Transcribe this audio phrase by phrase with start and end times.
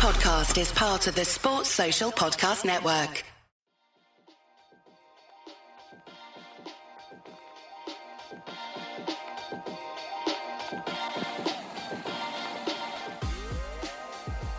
[0.00, 3.22] podcast is part of the Sports Social Podcast Network.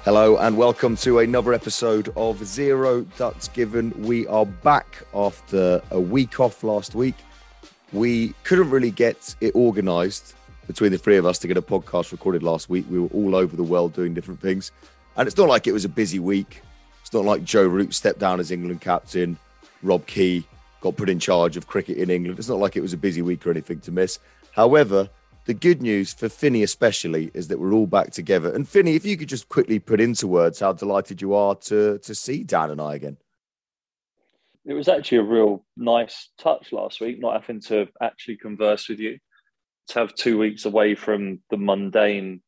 [0.04, 4.00] Hello and welcome to another episode of Zero Ducks Given.
[4.04, 7.16] We are back after a week off last week.
[7.92, 10.36] We couldn't really get it organised
[10.68, 12.86] between the three of us to get a podcast recorded last week.
[12.92, 14.71] We were all over the world doing different things.
[15.21, 16.63] And it's not like it was a busy week.
[17.02, 19.38] It's not like Joe Root stepped down as England captain,
[19.84, 20.43] Rob Key
[20.81, 22.39] got put in charge of cricket in England.
[22.39, 24.17] It's not like it was a busy week or anything to miss.
[24.53, 25.12] However,
[25.45, 28.52] the good news for Finney especially is that we're all back together.
[28.52, 31.99] And Finney, if you could just quickly put into words how delighted you are to
[31.99, 33.17] to see Dan and I again.
[34.65, 38.98] It was actually a real nice touch last week, not having to actually converse with
[38.98, 39.20] you.
[39.90, 42.41] To have two weeks away from the mundane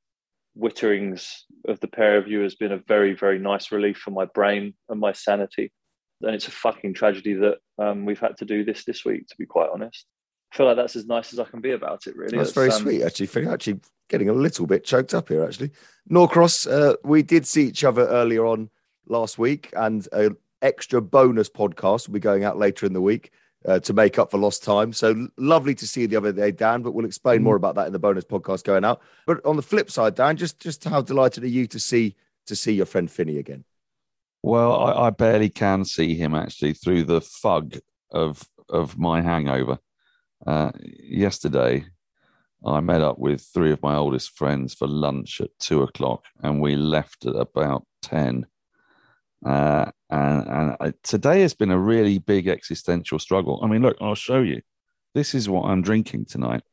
[0.58, 1.28] witterings
[1.68, 4.74] of the pair of you has been a very, very nice relief for my brain
[4.90, 5.72] and my sanity.
[6.22, 9.36] And it's a fucking tragedy that um, we've had to do this this week, to
[9.38, 10.06] be quite honest.
[10.54, 12.38] I feel like that's as nice as I can be about it, really.
[12.38, 13.26] That's very um, sweet, actually.
[13.26, 13.80] Finney, actually
[14.10, 15.72] getting a little bit choked up here, actually.
[16.10, 18.70] Norcross, uh, we did see each other earlier on
[19.08, 23.32] last week, and an extra bonus podcast will be going out later in the week
[23.66, 24.94] uh, to make up for lost time.
[24.94, 26.82] So lovely to see you the other day, Dan.
[26.82, 27.44] But we'll explain mm.
[27.44, 29.02] more about that in the bonus podcast going out.
[29.26, 32.16] But on the flip side, Dan, just just how delighted are you to see
[32.48, 33.64] to see your friend Finney again?
[34.42, 37.78] Well, I, I barely can see him actually through the fug
[38.12, 39.80] of of my hangover.
[40.46, 41.86] Uh, yesterday,
[42.66, 46.62] I met up with three of my oldest friends for lunch at two o'clock, and
[46.62, 48.46] we left at about ten.
[49.46, 53.60] Uh, and, and today has been a really big existential struggle.
[53.64, 54.62] I mean, look, I'll show you.
[55.14, 56.64] This is what I'm drinking tonight.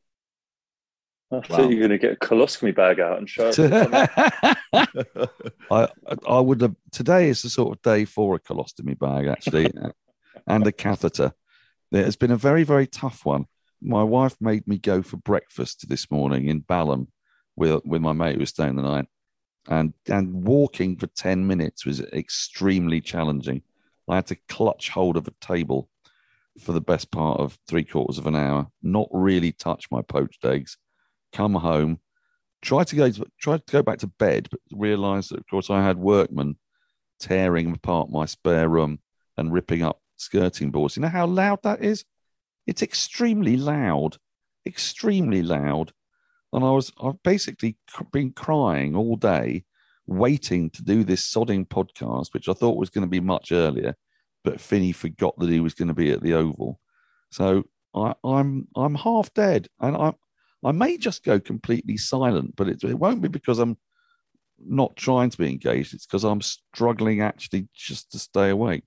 [1.31, 1.41] I wow.
[1.41, 3.51] thought you were going to get a colostomy bag out and show
[5.71, 5.87] I,
[6.27, 6.75] I would have.
[6.91, 9.71] Today is the sort of day for a colostomy bag, actually,
[10.47, 11.33] and a catheter.
[11.91, 13.45] It has been a very, very tough one.
[13.81, 17.07] My wife made me go for breakfast this morning in Balham
[17.55, 19.05] with with my mate who was staying the night,
[19.67, 23.61] and and walking for 10 minutes was extremely challenging.
[24.07, 25.89] I had to clutch hold of a table
[26.59, 30.43] for the best part of three quarters of an hour not really touch my poached
[30.43, 30.77] eggs
[31.31, 31.97] come home
[32.61, 35.81] try to go try to go back to bed but realize that of course i
[35.81, 36.57] had workmen
[37.21, 38.99] tearing apart my spare room
[39.37, 40.95] and ripping up skirting boards.
[40.95, 42.03] You know how loud that is?
[42.67, 44.17] It's extremely loud
[44.65, 45.91] extremely loud
[46.53, 47.77] and I was I've basically
[48.11, 49.65] been crying all day,
[50.07, 53.95] waiting to do this sodding podcast, which I thought was going to be much earlier,
[54.43, 56.79] but Finney forgot that he was going to be at the Oval,
[57.31, 57.63] so
[57.95, 60.13] I, I'm I'm half dead, and I
[60.63, 63.77] I may just go completely silent, but it, it won't be because I'm
[64.63, 65.93] not trying to be engaged.
[65.93, 68.83] It's because I'm struggling actually just to stay awake.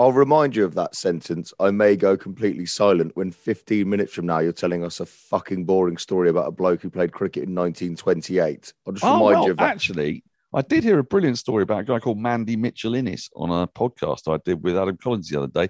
[0.00, 1.52] I'll remind you of that sentence.
[1.60, 5.66] I may go completely silent when 15 minutes from now you're telling us a fucking
[5.66, 8.72] boring story about a bloke who played cricket in 1928.
[8.86, 9.74] I'll just oh, remind well, you of that.
[9.74, 10.24] Actually,
[10.54, 13.66] I did hear a brilliant story about a guy called Mandy Mitchell Innes on a
[13.66, 15.68] podcast I did with Adam Collins the other day.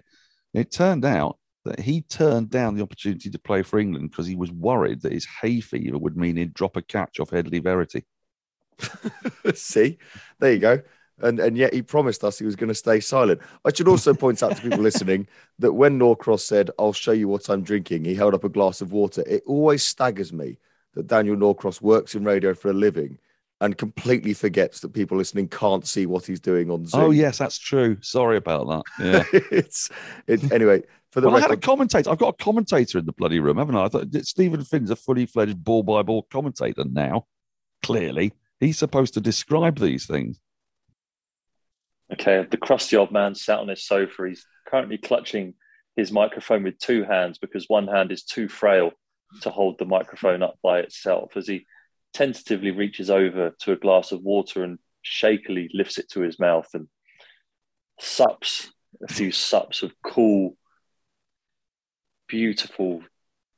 [0.55, 4.37] It turned out that he turned down the opportunity to play for England because he
[4.37, 8.05] was worried that his hay fever would mean he'd drop a catch off Hedley Verity.
[9.55, 9.99] See,
[10.39, 10.83] there you go
[11.23, 13.41] and and yet he promised us he was going to stay silent.
[13.65, 15.27] I should also point out to people listening
[15.59, 18.81] that when Norcross said, "I'll show you what I'm drinking," he held up a glass
[18.81, 19.23] of water.
[19.27, 20.59] It always staggers me
[20.95, 23.19] that Daniel Norcross works in radio for a living
[23.61, 27.01] and completely forgets that people listening can't see what he's doing on Zoom.
[27.01, 27.99] Oh yes, that's true.
[28.01, 28.83] Sorry about that.
[29.33, 29.91] Yeah, it's
[30.27, 30.83] it, anyway.
[31.11, 32.11] For the well, record, I had a commentator.
[32.11, 33.85] I've got a commentator in the bloody room, haven't I?
[33.85, 37.27] I thought Steven Finn's a fully fledged ball by ball commentator now.
[37.83, 40.41] Clearly, he's supposed to describe these things.
[42.13, 44.29] Okay, the crusty old man sat on his sofa.
[44.29, 45.55] He's currently clutching
[45.97, 48.93] his microphone with two hands because one hand is too frail
[49.43, 51.67] to hold the microphone up by itself as he
[52.13, 56.69] tentatively reaches over to a glass of water and shakily lifts it to his mouth
[56.75, 56.89] and
[58.01, 58.73] sups
[59.09, 60.57] a few sups of cool,
[62.29, 63.03] beautiful,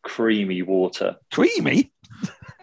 [0.02, 1.16] creamy water.
[1.32, 1.92] Creamy?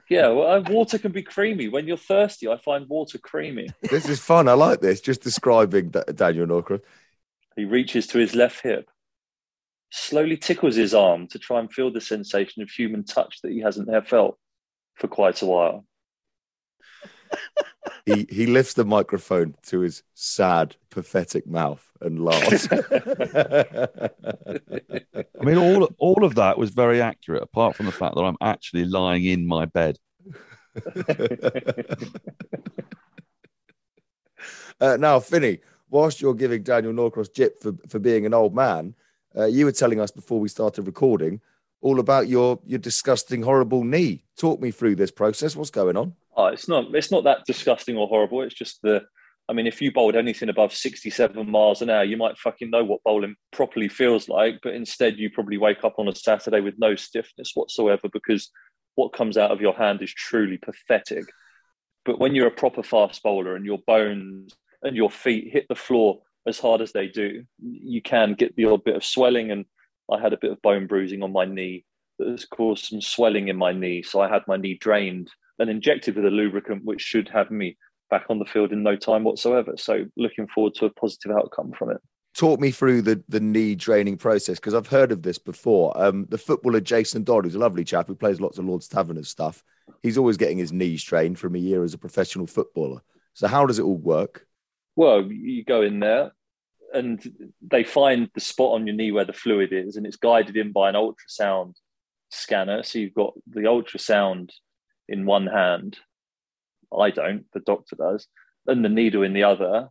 [0.09, 1.67] Yeah, well, water can be creamy.
[1.67, 3.69] When you're thirsty, I find water creamy.
[3.89, 4.47] This is fun.
[4.47, 5.01] I like this.
[5.01, 6.81] Just describing Daniel Norcross.
[7.55, 8.89] He reaches to his left hip,
[9.91, 13.59] slowly tickles his arm to try and feel the sensation of human touch that he
[13.59, 14.39] hasn't felt
[14.95, 15.85] for quite a while.
[18.13, 22.67] He he lifts the microphone to his sad, pathetic mouth and laughs.
[22.71, 24.09] I
[25.41, 28.85] mean, all all of that was very accurate, apart from the fact that I'm actually
[28.85, 29.99] lying in my bed.
[34.81, 35.59] Uh, now, Finney,
[35.89, 38.95] whilst you're giving Daniel Norcross jip for, for being an old man,
[39.37, 41.41] uh, you were telling us before we started recording
[41.81, 44.23] all about your your disgusting, horrible knee.
[44.37, 45.55] Talk me through this process.
[45.55, 46.15] What's going on?
[46.39, 48.41] Oh, it's not it's not that disgusting or horrible.
[48.43, 49.01] It's just the
[49.49, 52.83] I mean, if you bowled anything above 67 miles an hour, you might fucking know
[52.83, 54.59] what bowling properly feels like.
[54.63, 58.51] But instead, you probably wake up on a Saturday with no stiffness whatsoever because
[58.95, 61.25] what comes out of your hand is truly pathetic.
[62.05, 65.75] But when you're a proper fast bowler and your bones and your feet hit the
[65.75, 69.51] floor as hard as they do, you can get the odd bit of swelling.
[69.51, 69.65] And
[70.09, 71.83] I had a bit of bone bruising on my knee
[72.17, 74.03] that has caused some swelling in my knee.
[74.03, 77.77] So I had my knee drained and injected with a lubricant, which should have me
[78.09, 79.73] back on the field in no time whatsoever.
[79.77, 81.97] So looking forward to a positive outcome from it.
[82.35, 85.91] Talk me through the, the knee draining process because I've heard of this before.
[86.01, 89.29] Um, the footballer Jason Dodd, who's a lovely chap who plays lots of Lord's Taverners
[89.29, 89.63] stuff,
[90.03, 93.01] he's always getting his knees strained from a year as a professional footballer.
[93.33, 94.45] So how does it all work?
[94.95, 96.31] Well, you go in there
[96.93, 100.57] and they find the spot on your knee where the fluid is, and it's guided
[100.57, 101.73] in by an ultrasound
[102.29, 102.83] scanner.
[102.83, 104.51] So you've got the ultrasound
[105.09, 105.97] in one hand
[106.97, 108.27] I don't, the doctor does,
[108.67, 109.89] and the needle in the other.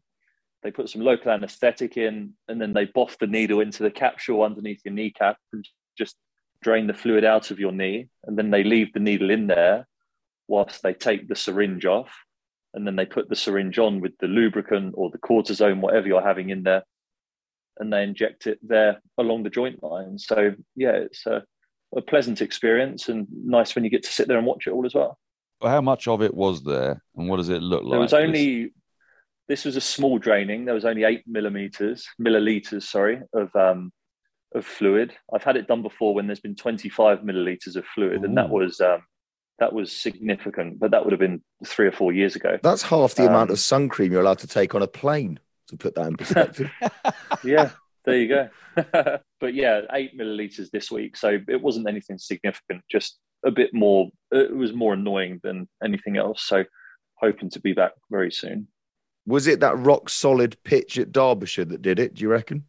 [0.62, 4.42] They put some local anesthetic in, and then they boff the needle into the capsule
[4.42, 5.66] underneath your kneecap and
[5.96, 6.16] just
[6.62, 8.08] drain the fluid out of your knee.
[8.24, 9.86] And then they leave the needle in there
[10.48, 12.10] whilst they take the syringe off.
[12.74, 16.22] And then they put the syringe on with the lubricant or the cortisone, whatever you're
[16.22, 16.82] having in there,
[17.78, 20.18] and they inject it there along the joint line.
[20.18, 21.44] So, yeah, it's a,
[21.96, 24.84] a pleasant experience and nice when you get to sit there and watch it all
[24.84, 25.18] as well
[25.66, 27.90] how much of it was there, and what does it look like?
[27.90, 28.72] There was only
[29.48, 30.64] this was a small draining.
[30.64, 33.92] There was only eight millimeters, milliliters, sorry, of um,
[34.54, 35.14] of fluid.
[35.32, 38.24] I've had it done before when there's been 25 milliliters of fluid, Ooh.
[38.24, 39.02] and that was um,
[39.58, 40.78] that was significant.
[40.78, 42.58] But that would have been three or four years ago.
[42.62, 45.40] That's half the um, amount of sun cream you're allowed to take on a plane.
[45.68, 46.70] To put that in perspective.
[47.44, 47.70] yeah,
[48.08, 49.18] there you go.
[49.40, 52.82] but yeah, eight milliliters this week, so it wasn't anything significant.
[52.90, 54.08] Just a bit more.
[54.30, 56.42] It was more annoying than anything else.
[56.42, 56.64] So
[57.16, 58.68] hoping to be back very soon.
[59.26, 62.14] Was it that rock solid pitch at Derbyshire that did it?
[62.14, 62.64] Do you reckon?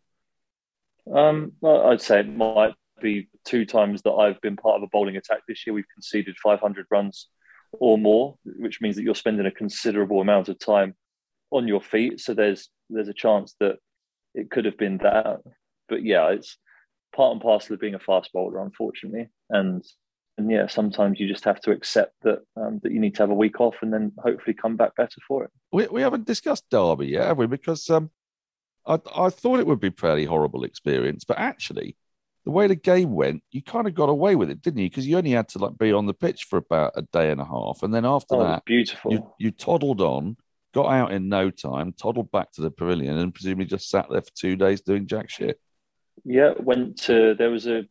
[1.12, 4.88] Um, well, I'd say it might be two times that I've been part of a
[4.92, 5.74] bowling attack this year.
[5.74, 7.30] We've conceded 500 runs
[7.72, 10.96] or more, which means that you're spending a considerable amount of time
[11.52, 12.20] on your feet.
[12.20, 13.78] So there's there's a chance that
[14.34, 15.42] it could have been that.
[15.88, 16.58] But yeah, it's
[17.16, 19.30] part and parcel of being a fast bowler, unfortunately.
[19.50, 19.84] And
[20.38, 23.30] and yeah, sometimes you just have to accept that um, that you need to have
[23.30, 25.52] a week off and then hopefully come back better for it.
[25.72, 27.48] We, we haven't discussed Derby yet, have we?
[27.48, 28.10] Because um,
[28.88, 31.98] I, I thought it would be a fairly horrible experience, but actually,
[32.46, 34.90] the way the game went, you kind of got away with it, didn't you?
[34.90, 37.42] Because you only had to like be on the pitch for about a day and
[37.42, 39.12] a half, and then after oh, that, beautiful.
[39.12, 40.38] You, you toddled on,
[40.74, 44.22] got out in no time, toddled back to the pavilion, and presumably just sat there
[44.22, 45.60] for two days doing jack shit.
[46.24, 47.88] Yeah, went to there was a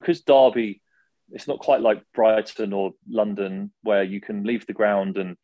[0.00, 0.82] because Derby
[1.30, 5.36] it's not quite like Brighton or London where you can leave the ground and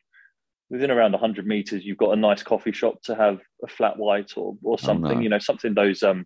[0.69, 4.37] within around 100 meters you've got a nice coffee shop to have a flat white
[4.37, 5.19] or or something oh, no.
[5.19, 6.25] you know something those um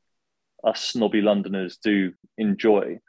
[0.64, 3.00] us snobby londoners do enjoy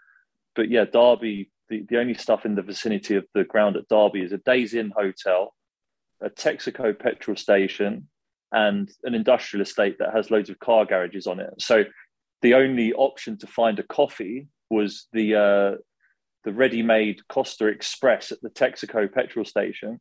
[0.55, 4.23] but yeah derby the, the only stuff in the vicinity of the ground at derby
[4.23, 5.53] is a Days Inn hotel
[6.23, 8.09] a texaco petrol station
[8.53, 11.85] and an industrial estate that has loads of car garages on it so
[12.43, 15.77] the only option to find a coffee was the uh,
[16.45, 20.01] the ready-made Costa Express at the Texaco petrol station.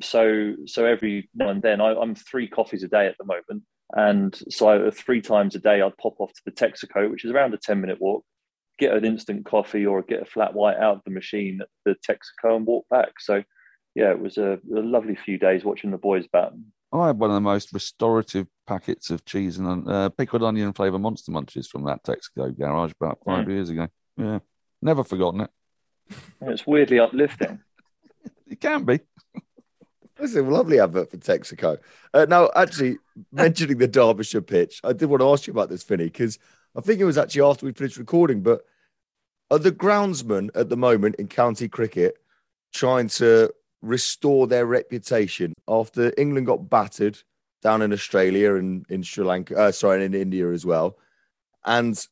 [0.00, 3.64] So so every now and then I, am three coffees a day at the moment,
[3.94, 7.54] and so three times a day I'd pop off to the Texaco, which is around
[7.54, 8.24] a ten minute walk,
[8.78, 11.96] get an instant coffee or get a flat white out of the machine at the
[12.08, 13.12] Texaco and walk back.
[13.20, 13.42] So
[13.94, 16.52] yeah, it was a, a lovely few days watching the boys bat.
[16.92, 20.98] I had one of the most restorative packets of cheese and uh, pickled onion flavour
[20.98, 23.50] monster munches from that Texaco garage about five mm.
[23.50, 23.88] years ago.
[24.16, 24.38] Yeah,
[24.80, 25.50] never forgotten it.
[26.40, 27.60] It's weirdly uplifting.
[28.46, 29.00] it can be.
[30.16, 31.78] This is a lovely advert for Texaco.
[32.12, 32.98] Uh, now, actually,
[33.32, 36.38] mentioning the Derbyshire pitch, I did want to ask you about this, Finney, because
[36.76, 38.40] I think it was actually after we finished recording.
[38.40, 38.64] But
[39.50, 42.18] are the groundsmen at the moment in county cricket
[42.72, 43.52] trying to
[43.84, 47.18] restore their reputation after England got battered
[47.62, 50.98] down in Australia and in Sri Lanka, uh, sorry, in India as well,
[51.64, 52.06] and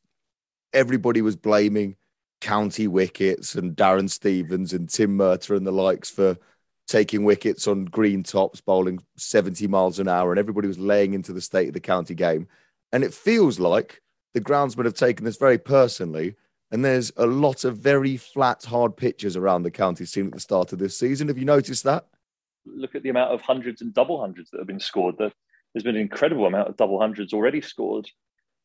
[0.72, 1.96] everybody was blaming
[2.40, 6.36] county wickets and Darren Stevens and Tim Murtagh and the likes for
[6.88, 11.32] taking wickets on green tops, bowling 70 miles an hour, and everybody was laying into
[11.32, 12.48] the state of the county game.
[12.92, 14.02] And it feels like
[14.34, 16.34] the groundsmen have taken this very personally.
[16.72, 20.40] And there's a lot of very flat, hard pitches around the county scene at the
[20.40, 21.28] start of this season.
[21.28, 22.06] Have you noticed that?
[22.64, 25.16] Look at the amount of hundreds and double hundreds that have been scored.
[25.18, 28.08] There's been an incredible amount of double hundreds already scored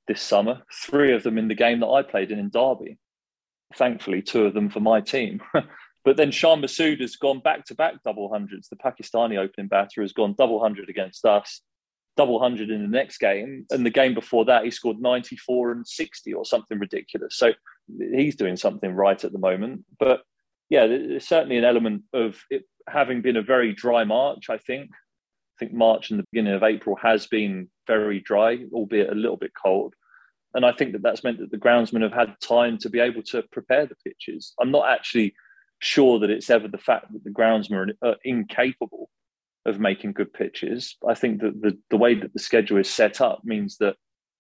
[0.08, 0.62] this summer.
[0.86, 2.98] Three of them in the game that I played in in Derby.
[3.76, 5.42] Thankfully, two of them for my team.
[6.06, 8.70] but then Shan Masood has gone back to back double hundreds.
[8.70, 11.62] The Pakistani opening batter has gone double hundred against us,
[12.16, 15.74] double hundred in the next game, and the game before that he scored ninety four
[15.74, 17.36] and sixty or something ridiculous.
[17.38, 17.52] So
[18.14, 19.86] he's doing something right at the moment.
[20.00, 20.22] But
[20.70, 24.50] yeah, there's certainly an element of it having been a very dry March.
[24.50, 24.92] I think.
[24.92, 29.38] I think March and the beginning of April has been very dry, albeit a little
[29.38, 29.96] bit cold.
[30.54, 33.24] And I think that that's meant that the groundsmen have had time to be able
[33.24, 34.54] to prepare the pitches.
[34.60, 35.34] I'm not actually
[35.80, 39.10] sure that it's ever the fact that the groundsmen are incapable
[39.66, 40.96] of making good pitches.
[41.08, 43.98] I think that the, the way that the schedule is set up means that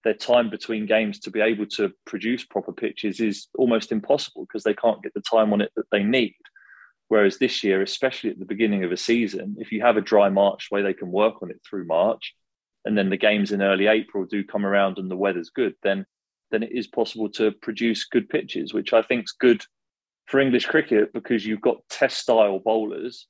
[0.08, 4.64] their time between games to be able to produce proper pitches is almost impossible because
[4.64, 6.34] they can't get the time on it that they need.
[7.10, 10.30] Whereas this year, especially at the beginning of a season, if you have a dry
[10.30, 12.34] March where they can work on it through March,
[12.86, 16.06] and then the games in early April do come around and the weather's good, then
[16.52, 19.62] then it is possible to produce good pitches, which I think is good
[20.28, 23.28] for English cricket because you've got test style bowlers,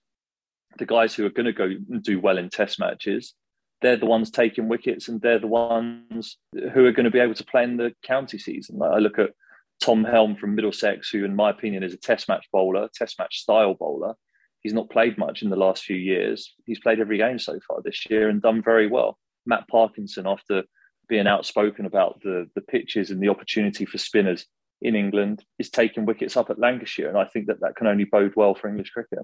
[0.78, 3.34] the guys who are going to go and do well in test matches.
[3.82, 6.38] They're the ones taking wickets, and they're the ones
[6.74, 8.78] who are going to be able to play in the county season.
[8.78, 9.32] Like I look at
[9.80, 13.40] Tom Helm from Middlesex, who, in my opinion, is a test match bowler, test match
[13.40, 14.16] style bowler.
[14.62, 16.56] He's not played much in the last few years.
[16.66, 19.18] He's played every game so far this year and done very well.
[19.46, 20.64] Matt Parkinson, after
[21.08, 24.46] being outspoken about the the pitches and the opportunity for spinners
[24.82, 28.06] in England, is taking wickets up at Lancashire, and I think that that can only
[28.06, 29.20] bode well for English cricket.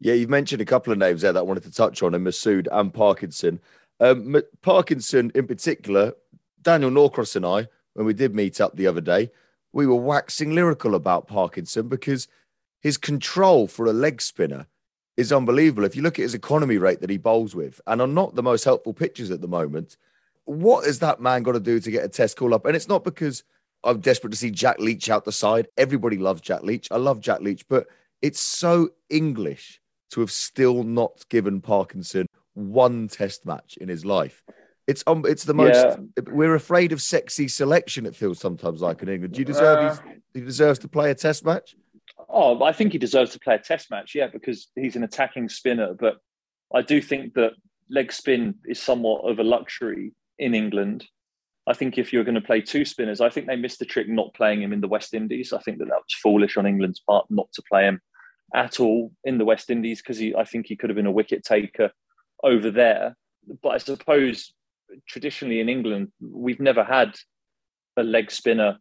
[0.00, 2.26] Yeah, you've mentioned a couple of names there that I wanted to touch on, and
[2.26, 3.60] Masood and Parkinson.
[4.00, 6.14] Um, Parkinson, in particular,
[6.62, 9.30] Daniel Norcross and I, when we did meet up the other day,
[9.72, 12.28] we were waxing lyrical about Parkinson because
[12.80, 14.66] his control for a leg spinner
[15.16, 15.84] is unbelievable.
[15.84, 18.42] If you look at his economy rate that he bowls with, and on not the
[18.42, 19.96] most helpful pitches at the moment,
[20.44, 22.66] what has that man got to do to get a test call up?
[22.66, 23.42] And it's not because
[23.84, 25.68] I'm desperate to see Jack Leach out the side.
[25.76, 26.88] Everybody loves Jack Leach.
[26.90, 27.88] I love Jack Leach, but
[28.22, 32.26] it's so English to have still not given Parkinson
[32.58, 34.42] one test match in his life.
[34.86, 35.74] It's um, it's the most.
[35.74, 36.22] Yeah.
[36.30, 38.06] We're afraid of sexy selection.
[38.06, 39.34] It feels sometimes like in England.
[39.34, 39.98] Do you deserve?
[39.98, 41.76] Uh, he deserves to play a test match.
[42.28, 45.50] Oh, I think he deserves to play a test match, yeah, because he's an attacking
[45.50, 45.94] spinner.
[45.94, 46.18] But
[46.74, 47.52] I do think that
[47.90, 51.06] leg spin is somewhat of a luxury in England.
[51.66, 54.08] I think if you're going to play two spinners, I think they missed the trick
[54.08, 55.52] not playing him in the West Indies.
[55.52, 58.00] I think that that was foolish on England's part not to play him
[58.54, 61.44] at all in the West Indies because I think he could have been a wicket
[61.44, 61.92] taker
[62.42, 63.16] over there.
[63.62, 64.52] But I suppose
[65.06, 67.14] traditionally in England, we've never had
[67.96, 68.78] a leg spinner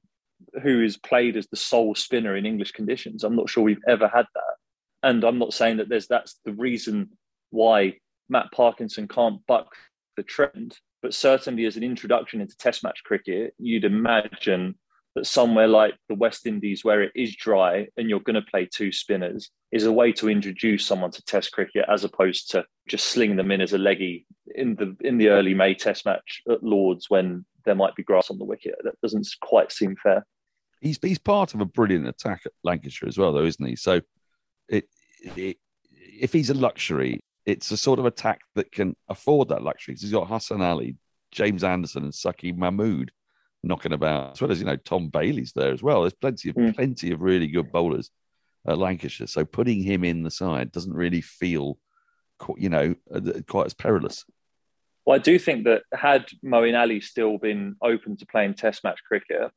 [0.61, 3.23] who is played as the sole spinner in English conditions.
[3.23, 4.55] I'm not sure we've ever had that.
[5.03, 7.09] And I'm not saying that there's that's the reason
[7.49, 7.97] why
[8.29, 9.73] Matt Parkinson can't buck
[10.15, 14.75] the trend, but certainly as an introduction into Test match cricket, you'd imagine
[15.17, 18.67] that somewhere like the West Indies, where it is dry and you're going to play
[18.71, 23.07] two spinners, is a way to introduce someone to Test cricket as opposed to just
[23.07, 26.63] sling them in as a leggy in the in the early May Test match at
[26.63, 28.75] Lords when there might be grass on the wicket.
[28.83, 30.25] That doesn't quite seem fair.
[30.81, 33.75] He's he's part of a brilliant attack at Lancashire as well, though, isn't he?
[33.75, 34.01] So,
[34.69, 34.85] it,
[35.35, 35.57] it
[35.91, 39.95] if he's a luxury, it's a sort of attack that can afford that luxury.
[39.99, 40.95] He's got Hassan Ali,
[41.31, 43.11] James Anderson, and Saqib Mahmood
[43.63, 46.01] knocking about, as well as you know Tom Bailey's there as well.
[46.01, 46.75] There's plenty of mm.
[46.75, 48.09] plenty of really good bowlers
[48.65, 51.77] at Lancashire, so putting him in the side doesn't really feel,
[52.57, 52.95] you know,
[53.47, 54.25] quite as perilous.
[55.05, 58.99] Well, I do think that had Moeen Ali still been open to playing Test match
[59.07, 59.51] cricket,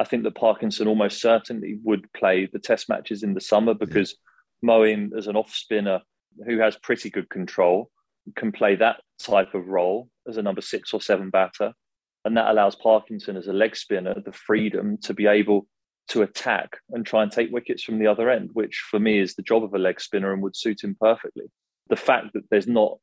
[0.00, 4.16] I think that Parkinson almost certainly would play the Test matches in the summer because
[4.62, 4.70] yeah.
[4.70, 6.00] Moeen, as an off spinner
[6.46, 7.90] who has pretty good control,
[8.34, 11.74] can play that type of role as a number six or seven batter.
[12.24, 15.66] And that allows Parkinson as a leg spinner the freedom to be able
[16.08, 19.34] to attack and try and take wickets from the other end, which for me is
[19.34, 21.46] the job of a leg spinner and would suit him perfectly.
[21.88, 22.98] The fact that there's not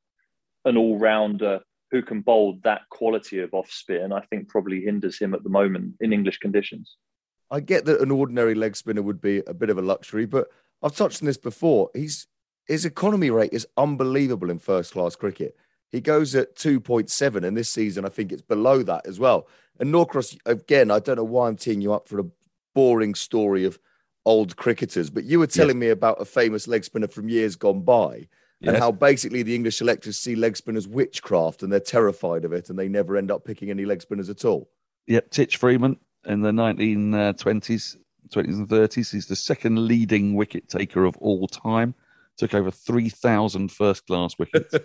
[0.66, 5.18] an all rounder who can bowl that quality of off spin, I think probably hinders
[5.18, 6.98] him at the moment in English conditions.
[7.50, 10.48] I get that an ordinary leg spinner would be a bit of a luxury, but
[10.84, 11.90] I've touched on this before.
[11.94, 12.28] He's
[12.68, 15.56] his economy rate is unbelievable in first class cricket.
[15.92, 19.48] He goes at 2.7, and this season I think it's below that as well.
[19.80, 22.26] And Norcross, again, I don't know why I'm teeing you up for a
[22.74, 23.80] boring story of
[24.26, 27.82] old cricketers, but you were telling me about a famous leg spinner from years gone
[27.82, 28.28] by
[28.60, 28.74] yes.
[28.74, 32.70] and how basically the English selectors see leg spinners witchcraft and they're terrified of it
[32.70, 34.70] and they never end up picking any leg spinners at all.
[35.08, 37.98] Yep, Titch Freeman in the 1920s,
[38.30, 39.12] 20s and 30s.
[39.12, 41.96] He's the second leading wicket taker of all time.
[42.38, 44.76] Took over 3,000 first class wickets.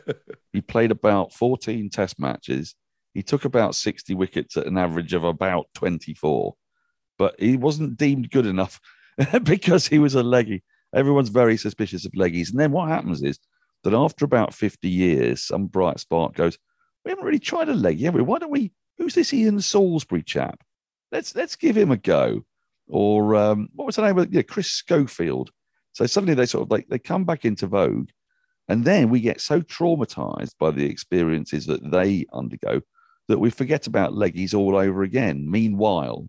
[0.52, 2.74] he played about 14 test matches.
[3.14, 6.54] He took about 60 wickets at an average of about 24,
[7.18, 8.80] but he wasn't deemed good enough
[9.42, 10.62] because he was a leggy.
[10.94, 12.50] Everyone's very suspicious of leggies.
[12.50, 13.38] And then what happens is
[13.84, 16.58] that after about 50 years, some bright spark goes,
[17.04, 18.22] We haven't really tried a leggy, have we?
[18.22, 18.72] Why don't we?
[18.98, 20.62] Who's this Ian Salisbury chap?
[21.10, 22.44] Let's let's give him a go.
[22.88, 25.50] Or um, what was the name of yeah, Chris Schofield?
[25.92, 28.10] So suddenly they sort of like they come back into vogue.
[28.68, 32.80] And then we get so traumatized by the experiences that they undergo
[33.28, 35.50] that we forget about leggies all over again.
[35.50, 36.28] Meanwhile,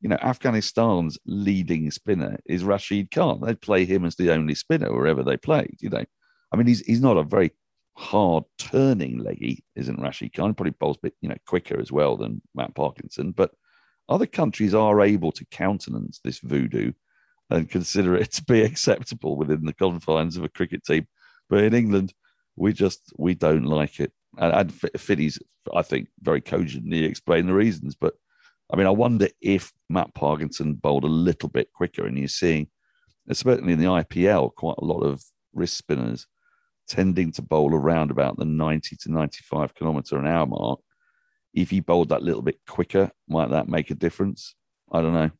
[0.00, 3.40] you know, Afghanistan's leading spinner is Rashid Khan.
[3.40, 6.04] They'd play him as the only spinner wherever they played, you know.
[6.52, 7.52] I mean, he's he's not a very
[7.96, 10.54] hard turning leggy, isn't Rashid Khan?
[10.54, 13.32] Probably bowls a bit, you know, quicker as well than Matt Parkinson.
[13.32, 13.52] But
[14.08, 16.92] other countries are able to countenance this voodoo
[17.50, 21.06] and consider it to be acceptable within the confines of a cricket team.
[21.48, 22.12] But in England,
[22.56, 24.12] we just we don't like it.
[24.38, 25.38] And, and Finney's,
[25.72, 27.94] I think, very cogently explained the reasons.
[27.94, 28.14] But
[28.72, 32.68] I mean, I wonder if Matt Parkinson bowled a little bit quicker, and you're seeing,
[33.28, 35.22] especially in the IPL, quite a lot of
[35.52, 36.26] wrist spinners
[36.88, 40.80] tending to bowl around about the 90 to 95 kilometre an hour mark.
[41.52, 44.54] If he bowled that little bit quicker, might that make a difference?
[44.90, 45.30] I don't know.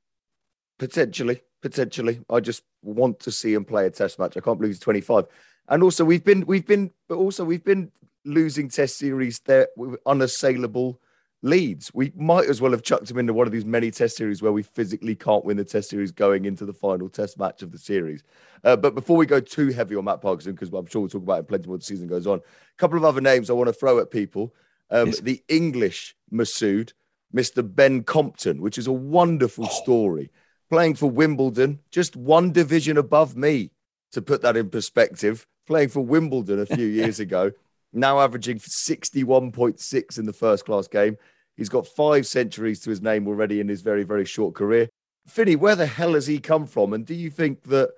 [0.78, 2.20] Potentially, potentially.
[2.28, 4.36] I just want to see him play a test match.
[4.36, 5.24] I can't believe he's 25.
[5.70, 7.90] And also we've been we've been but also we've been
[8.26, 11.00] losing test series there with unassailable
[11.40, 11.90] leads.
[11.94, 14.52] We might as well have chucked him into one of these many test series where
[14.52, 17.78] we physically can't win the test series going into the final test match of the
[17.78, 18.22] series.
[18.62, 21.22] Uh, but before we go too heavy on Matt Parkinson, because I'm sure we'll talk
[21.22, 23.68] about it plenty more the season goes on, a couple of other names I want
[23.68, 24.54] to throw at people.
[24.90, 25.20] Um, yes.
[25.20, 26.92] The English Masood,
[27.34, 27.74] Mr.
[27.74, 29.82] Ben Compton, which is a wonderful oh.
[29.82, 30.30] story.
[30.74, 33.70] Playing for Wimbledon, just one division above me,
[34.10, 35.46] to put that in perspective.
[35.68, 37.52] Playing for Wimbledon a few years ago,
[37.92, 41.16] now averaging 61.6 in the first class game.
[41.56, 44.88] He's got five centuries to his name already in his very, very short career.
[45.28, 46.92] Finney, where the hell has he come from?
[46.92, 47.90] And do you think that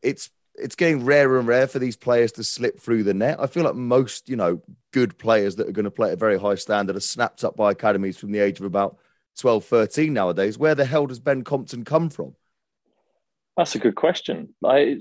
[0.00, 3.38] it's it's getting rarer and rare for these players to slip through the net?
[3.38, 4.62] I feel like most, you know,
[4.94, 7.54] good players that are going to play at a very high standard are snapped up
[7.54, 8.96] by academies from the age of about
[9.38, 10.58] 12, 13 nowadays.
[10.58, 12.34] Where the hell does Ben Compton come from?
[13.56, 14.54] That's a good question.
[14.64, 15.00] I,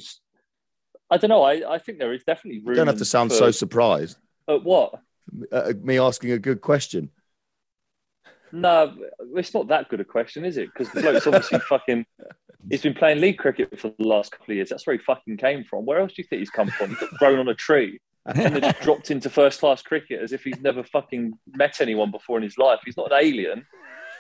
[1.10, 1.44] I don't know.
[1.44, 2.70] I, I think there is definitely room.
[2.70, 4.18] You don't have to sound for, so surprised.
[4.48, 4.96] At what?
[5.52, 7.10] Uh, me asking a good question.
[8.52, 8.94] No,
[9.36, 10.68] it's not that good a question, is it?
[10.74, 12.06] Because the bloke's obviously fucking.
[12.70, 14.70] He's been playing league cricket for the last couple of years.
[14.70, 15.86] That's where he fucking came from.
[15.86, 16.90] Where else do you think he's come from?
[16.90, 20.32] He got grown on a tree and then just dropped into first class cricket as
[20.32, 22.80] if he's never fucking met anyone before in his life.
[22.86, 23.66] He's not an alien.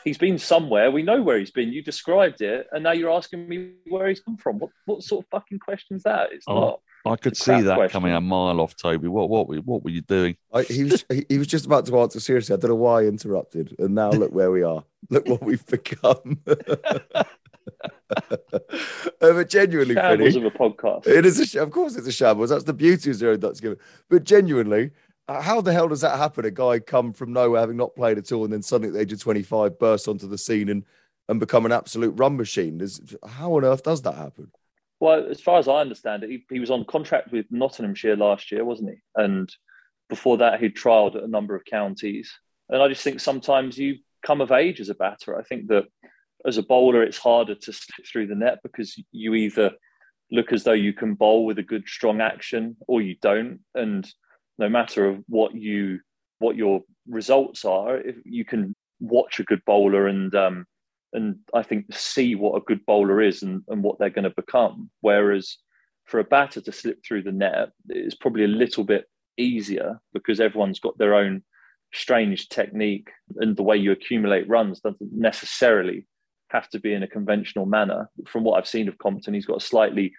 [0.03, 0.91] He's been somewhere.
[0.91, 1.71] We know where he's been.
[1.71, 4.59] You described it, and now you're asking me where he's come from.
[4.59, 6.31] What what sort of fucking question is that?
[6.31, 6.59] It's oh.
[6.59, 6.81] not.
[7.03, 7.91] I could see that question.
[7.91, 9.07] coming a mile off, Toby.
[9.07, 10.37] What what what were you doing?
[10.53, 12.53] I, he was he was just about to answer seriously.
[12.53, 14.83] I don't know why I interrupted, and now look where we are.
[15.09, 16.41] look what we've become.
[16.47, 17.23] uh,
[19.19, 21.07] but genuinely, shambles Finney, of a podcast.
[21.07, 22.49] It is a, of course it's a shambles.
[22.49, 23.77] That's the beauty of zero ducks given.
[24.09, 24.91] But genuinely,
[25.27, 26.45] Uh, how the hell does that happen?
[26.45, 28.99] A guy come from nowhere, having not played at all, and then suddenly at the
[28.99, 30.83] age of twenty five bursts onto the scene and
[31.29, 32.85] and become an absolute run machine.
[33.27, 34.51] How on earth does that happen?
[34.99, 38.51] Well, as far as I understand it, he, he was on contract with Nottinghamshire last
[38.51, 38.97] year, wasn't he?
[39.15, 39.49] And
[40.09, 42.31] before that, he'd trialled at a number of counties.
[42.69, 45.39] And I just think sometimes you come of age as a batter.
[45.39, 45.85] I think that
[46.45, 49.71] as a bowler, it's harder to slip through the net because you either
[50.31, 53.61] look as though you can bowl with a good strong action or you don't.
[53.73, 54.11] And
[54.61, 55.99] no matter of what you
[56.39, 60.65] what your results are, if you can watch a good bowler and um,
[61.13, 64.43] and I think see what a good bowler is and, and what they're going to
[64.43, 64.89] become.
[65.01, 65.57] Whereas
[66.05, 69.05] for a batter to slip through the net is probably a little bit
[69.37, 71.43] easier because everyone's got their own
[71.93, 76.07] strange technique and the way you accumulate runs doesn't necessarily
[76.49, 78.09] have to be in a conventional manner.
[78.25, 80.13] From what I've seen of Compton, he's got a slightly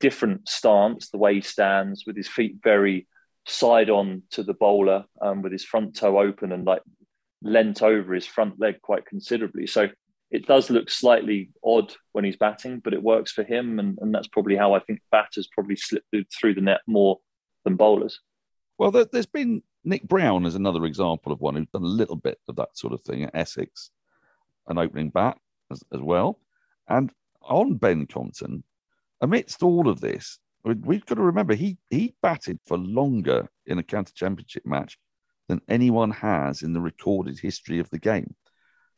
[0.00, 3.06] different stance, the way he stands with his feet very
[3.48, 6.82] side on to the bowler, um, with his front toe open and like
[7.42, 9.66] lent over his front leg quite considerably.
[9.66, 9.88] So
[10.30, 14.14] it does look slightly odd when he's batting, but it works for him, and, and
[14.14, 16.04] that's probably how I think batters probably slip
[16.38, 17.18] through the net more
[17.64, 18.20] than bowlers.
[18.76, 22.16] Well, there, has been Nick Browne as another example of one who's done a little
[22.16, 23.90] bit of that sort of thing at Essex,
[24.68, 25.38] an opening bat
[25.70, 26.38] as, as well.
[26.88, 27.10] And
[27.42, 28.64] on Ben Compton,
[29.20, 30.38] amidst all of this,
[30.74, 34.98] we've got to remember he he batted for longer in a county championship match
[35.48, 38.34] than anyone has in the recorded history of the game.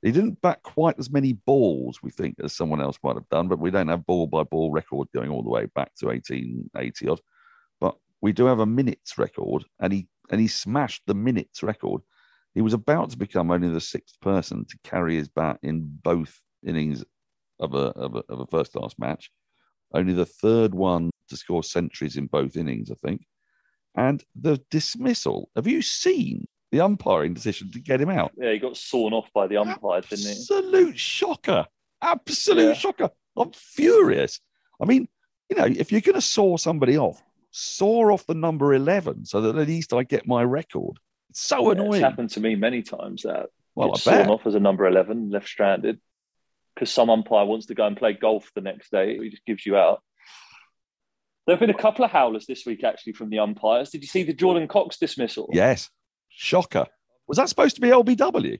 [0.02, 3.48] He didn't bat quite as many balls, we think, as someone else might have done,
[3.48, 7.08] but we don't have ball by ball record going all the way back to 1880
[7.08, 7.20] odd.
[7.80, 12.02] But we do have a minutes record, and he and he smashed the minutes record.
[12.54, 16.40] He was about to become only the sixth person to carry his bat in both
[16.64, 17.04] innings
[17.58, 19.30] of a of a, of a first class match.
[19.92, 23.26] Only the third one to score centuries in both innings, I think.
[23.94, 25.50] And the dismissal.
[25.56, 28.30] Have you seen the umpiring decision to get him out?
[28.36, 30.30] Yeah, he got sawn off by the umpire, didn't he?
[30.30, 31.66] Absolute shocker.
[32.00, 32.72] Absolute Yeah.
[32.74, 33.10] shocker.
[33.36, 34.40] I'm furious.
[34.80, 35.08] I mean,
[35.48, 39.40] you know, if you're going to saw somebody off, saw off the number 11 so
[39.40, 40.98] that at least I get my record.
[41.30, 42.02] It's so Yeah, It's annoying.
[42.02, 44.30] happened to me many times that Well, I bet.
[44.30, 46.00] off as a number 11, left stranded,
[46.80, 49.18] because some umpire wants to go and play golf the next day.
[49.18, 50.02] He just gives you out.
[51.46, 53.90] There have been a couple of howlers this week, actually, from the umpires.
[53.90, 55.50] Did you see the Jordan Cox dismissal?
[55.52, 55.90] Yes.
[56.30, 56.86] Shocker.
[57.28, 58.58] Was that supposed to be LBW?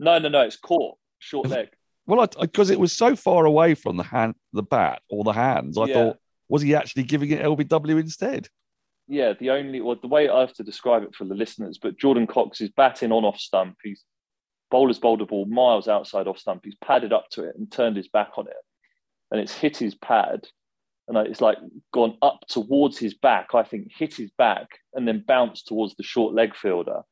[0.00, 0.40] No, no, no.
[0.40, 0.96] It's caught.
[1.20, 1.68] Short leg.
[2.06, 5.78] Well, because it was so far away from the hand, the bat or the hands,
[5.78, 5.94] I Yeah.
[5.94, 6.16] thought,
[6.48, 8.48] was he actually giving it LBW instead?
[9.06, 11.98] Yeah, the only, well, the way I have to describe it for the listeners, but
[11.98, 13.76] Jordan Cox is batting on off stump.
[13.84, 14.02] He's
[14.70, 16.62] bowler's bowled a ball miles outside off stump.
[16.64, 18.54] He's padded up to it and turned his back on it.
[19.30, 20.46] And it's hit his pad.
[21.08, 21.58] And it's like
[21.92, 26.04] gone up towards his back, I think, hit his back and then bounced towards the
[26.04, 27.02] short leg fielder.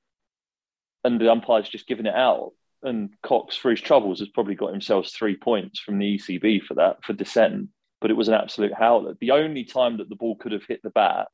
[1.03, 2.53] And the umpire's just given it out.
[2.83, 6.75] And Cox, for his troubles, has probably got himself three points from the ECB for
[6.75, 7.71] that, for dissent.
[8.01, 9.17] But it was an absolute howler.
[9.21, 11.27] The only time that the ball could have hit the bat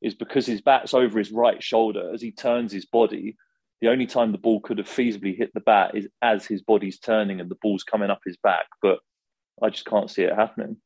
[0.00, 3.36] is because his bat's over his right shoulder as he turns his body.
[3.82, 6.98] The only time the ball could have feasibly hit the bat is as his body's
[7.00, 8.66] turning and the ball's coming up his back.
[8.80, 9.00] But
[9.60, 10.76] I just can't see it happening.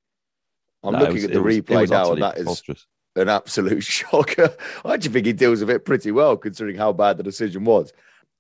[0.83, 2.87] I'm No, looking was- at the was- replay was now, and that is preposterous.
[3.17, 4.57] an absolute shocker.
[4.85, 7.93] I actually think he deals with it pretty well, considering how bad the decision was.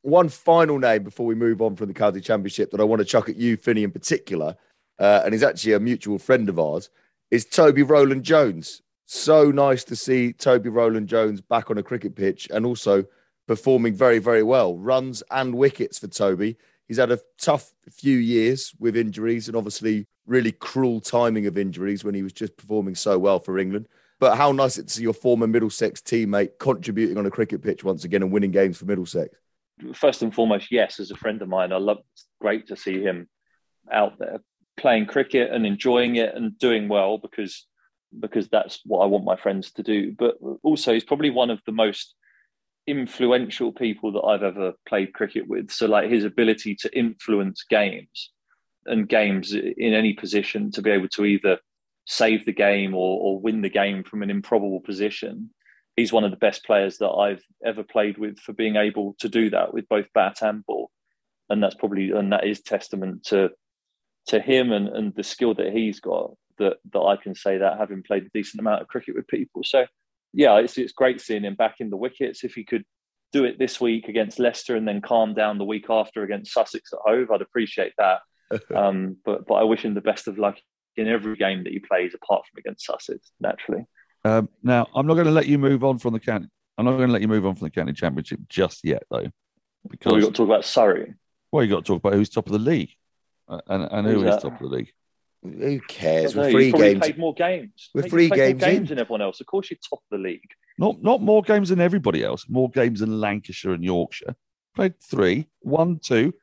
[0.02, 3.04] One final name before we move on from the county championship that I want to
[3.04, 4.56] chuck at you, Finney, in particular,
[4.98, 6.88] uh, and he's actually a mutual friend of ours,
[7.30, 8.80] is Toby Roland Jones.
[9.04, 13.04] So nice to see Toby Roland Jones back on a cricket pitch and also
[13.46, 14.76] performing very, very well.
[14.76, 16.56] Runs and wickets for Toby.
[16.88, 22.04] He's had a tough few years with injuries and obviously really cruel timing of injuries
[22.04, 23.88] when he was just performing so well for England.
[24.18, 28.04] But how nice to see your former Middlesex teammate contributing on a cricket pitch once
[28.04, 29.36] again and winning games for Middlesex.
[29.94, 33.02] First and foremost, yes, as a friend of mine, I love it's great to see
[33.02, 33.28] him
[33.92, 34.40] out there
[34.76, 37.66] playing cricket and enjoying it and doing well because
[38.18, 40.12] because that's what I want my friends to do.
[40.12, 42.14] But also he's probably one of the most
[42.86, 45.70] influential people that I've ever played cricket with.
[45.70, 48.30] So like his ability to influence games
[48.86, 51.58] and games in any position to be able to either
[52.06, 55.50] save the game or, or win the game from an improbable position.
[55.96, 59.28] He's one of the best players that I've ever played with for being able to
[59.28, 60.90] do that with both bat and ball.
[61.48, 63.50] And that's probably and that is testament to
[64.26, 67.78] to him and, and the skill that he's got that that I can say that
[67.78, 69.62] having played a decent amount of cricket with people.
[69.64, 69.86] So
[70.36, 72.44] yeah, it's it's great seeing him back in the wickets.
[72.44, 72.84] If he could
[73.32, 76.92] do it this week against Leicester and then calm down the week after against Sussex
[76.92, 78.20] at Hove, I'd appreciate that.
[78.74, 80.58] um, but but I wish him the best of luck
[80.96, 83.86] in every game that he plays, apart from against Sussex, naturally.
[84.24, 86.48] Um, now, I'm not going to let you move on from the county.
[86.76, 89.30] I'm not going to let you move on from the county championship just yet, though,
[89.88, 91.14] because we've got to talk about Surrey.
[91.50, 92.90] well, you got to talk about who's top of the league
[93.48, 94.92] uh, and and who Who's is top of the league.
[95.42, 96.34] Who cares?
[96.34, 97.00] No, With you've three games.
[97.00, 97.90] played more games.
[97.94, 98.96] With You've three played more games in.
[98.96, 99.40] than everyone else.
[99.40, 100.40] Of course, you're top of the league.
[100.78, 102.44] Not not more games than everybody else.
[102.48, 104.34] More games than Lancashire and Yorkshire.
[104.74, 106.34] Played three, one, two, two,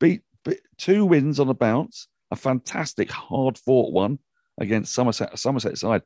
[0.00, 2.08] beat, beat two wins on a bounce.
[2.30, 4.18] A fantastic hard fought one
[4.58, 5.38] against Somerset.
[5.38, 6.02] Somerset side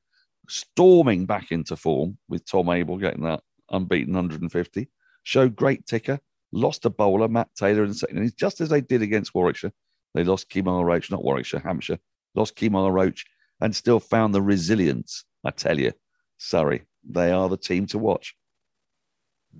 [0.48, 4.88] storming back into form with Tom Abell getting that unbeaten 150.
[5.22, 6.18] Showed great ticker.
[6.52, 9.72] Lost a bowler, Matt Taylor in the second innings, just as they did against Warwickshire.
[10.14, 11.98] They lost Kemar Roach, not Warwickshire, Hampshire.
[12.34, 13.24] Lost Kemar Roach
[13.60, 15.24] and still found the resilience.
[15.44, 15.92] I tell you,
[16.36, 18.34] Surrey, they are the team to watch.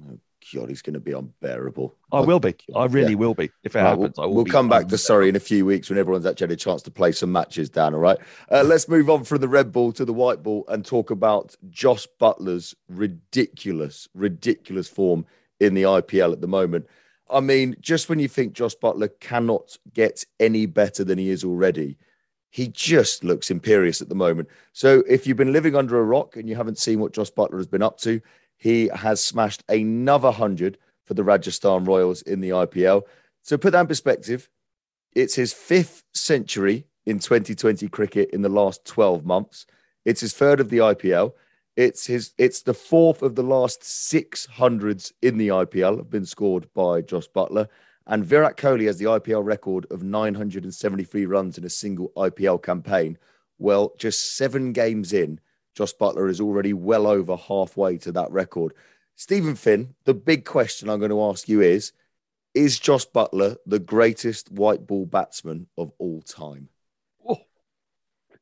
[0.07, 0.19] Oh,
[0.55, 1.95] God, he's going to be unbearable.
[2.13, 2.55] I will be.
[2.75, 3.19] I really Yeah.
[3.19, 3.51] will be.
[3.65, 4.97] If it Right, happens, we'll, I will we'll come back to.
[4.99, 7.69] Surrey in a few weeks when everyone's actually had a chance to play some matches
[7.69, 7.95] down.
[7.95, 8.19] All right.
[8.51, 11.55] Uh, let's move on from the red ball to the white ball and talk about
[11.71, 15.27] Jos Buttler's ridiculous, ridiculous form
[15.61, 16.87] in the IPL at the moment.
[17.31, 21.45] I mean, just when you think Jos Buttler cannot get any better than he is
[21.45, 21.99] already,
[22.51, 24.49] he just looks imperious at the moment.
[24.73, 27.59] So if you've been living under a rock and you haven't seen what Jos Buttler
[27.59, 28.21] has been up to,
[28.57, 33.03] he has smashed another 100 for the Rajasthan Royals in the IPL.
[33.43, 34.49] So put that in perspective,
[35.15, 39.67] it's his fifth century in 2020 cricket in the last 12 months.
[40.05, 41.33] It's his third of the IPL.
[41.77, 46.27] It's his it's the fourth of the last six hundreds in the IPL have been
[46.27, 47.69] scored by Jos Buttler.
[48.11, 53.19] And Virat Kohli has the IPL record of 973 runs in a single IPL campaign.
[53.59, 55.41] Well, just seven games in,
[55.75, 58.73] Jos Buttler is already well over halfway to that record.
[59.15, 61.93] Steven Finn, the big question I'm going to ask you is
[62.55, 66.71] Is Jos Buttler the greatest white ball batsman of all time?
[67.29, 67.41] Oh,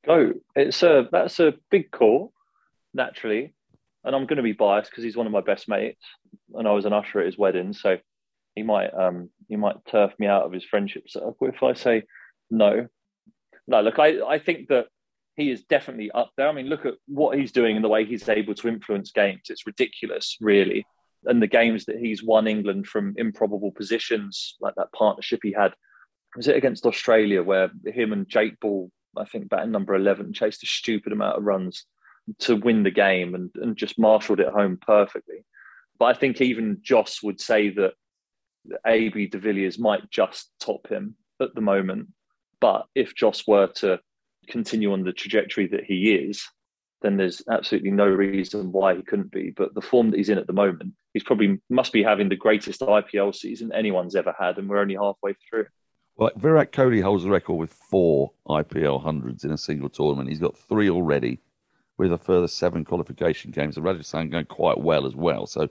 [0.04, 0.34] go.
[0.54, 2.32] It's a, that's a big call,
[2.94, 3.52] naturally.
[4.04, 6.04] And I'm going to be biased because he's one of my best mates.
[6.54, 7.72] And I was an usher at his wedding.
[7.72, 7.98] So
[8.56, 12.02] he might um, he might turf me out of his friendship circle if I say
[12.50, 12.88] no.
[13.68, 14.86] No, look, I, I think that
[15.36, 16.48] he is definitely up there.
[16.48, 19.42] I mean, look at what he's doing and the way he's able to influence games.
[19.50, 20.86] It's ridiculous, really.
[21.24, 25.74] And the games that he's won England from improbable positions, like that partnership he had,
[26.36, 30.62] was it against Australia where him and Jake Ball, I think batting number 11, chased
[30.62, 31.84] a stupid amount of runs
[32.40, 35.44] to win the game and, and just marshaled it home perfectly.
[35.98, 37.94] But I think even Jos would say that
[38.86, 42.08] AB de Villiers might just top him at the moment.
[42.60, 44.00] But if Jos were to
[44.48, 46.46] continue on the trajectory that he is,
[47.02, 49.50] then there's absolutely no reason why he couldn't be.
[49.50, 52.36] But the form that he's in at the moment, he's probably must be having the
[52.36, 55.66] greatest IPL season anyone's ever had, and we're only halfway through.
[56.16, 60.30] Well, Virat Kohli holds the record with four IPL hundreds in a single tournament.
[60.30, 61.40] He's got three already,
[61.98, 63.74] with a further seven qualification games.
[63.74, 65.68] The Rajasthan going quite well as well, so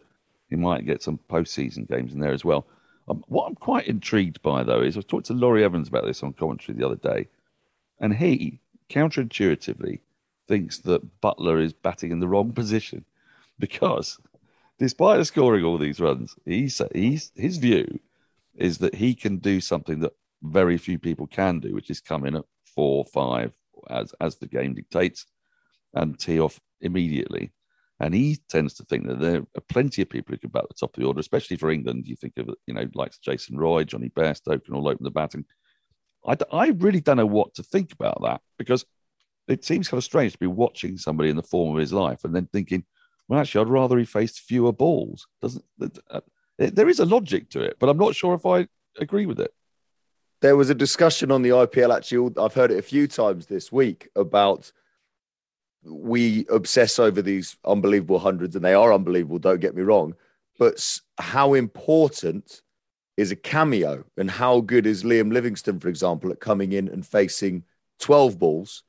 [0.50, 2.68] he might get some postseason games in there as well.
[3.08, 6.24] Um, what I'm quite intrigued by, though, is I talked to Laurie Evans about this
[6.24, 7.28] on commentary the other day,
[8.00, 10.00] and he counterintuitively
[10.48, 13.06] thinks that Buttler is batting in the wrong position
[13.60, 14.20] because,
[14.80, 18.00] despite scoring all these runs, he's, he's his view
[18.56, 22.26] is that he can do something that very few people can do, which is come
[22.26, 23.54] in at four, five,
[23.90, 25.26] as as the game dictates,
[25.94, 27.52] and tee off immediately.
[28.00, 30.74] And he tends to think that there are plenty of people who can bat the
[30.74, 32.08] top of the order, especially for England.
[32.08, 35.46] You think of, you know, like Jason Roy, Jonny Bairstow can all open the batting.
[36.28, 38.84] I, I really don't know what to think about that because
[39.48, 42.24] it seems kind of strange to be watching somebody in the form of his life
[42.24, 42.84] and then thinking,
[43.28, 45.28] well, actually, I'd rather he faced fewer balls.
[45.42, 45.64] Doesn't
[46.10, 46.22] uh,
[46.58, 48.68] there is a logic to it, but I'm not sure if I
[49.00, 49.54] agree with it.
[50.42, 51.96] There was a discussion on the IPL.
[51.96, 54.72] Actually, I've heard it a few times this week about
[55.86, 60.16] we obsess over these unbelievable hundreds, and they are unbelievable, don't get me wrong.
[60.58, 62.62] But how important
[63.18, 67.06] is a cameo, and how good is Liam Livingstone, for example, at coming in and
[67.06, 67.64] facing
[68.00, 68.84] 12 balls,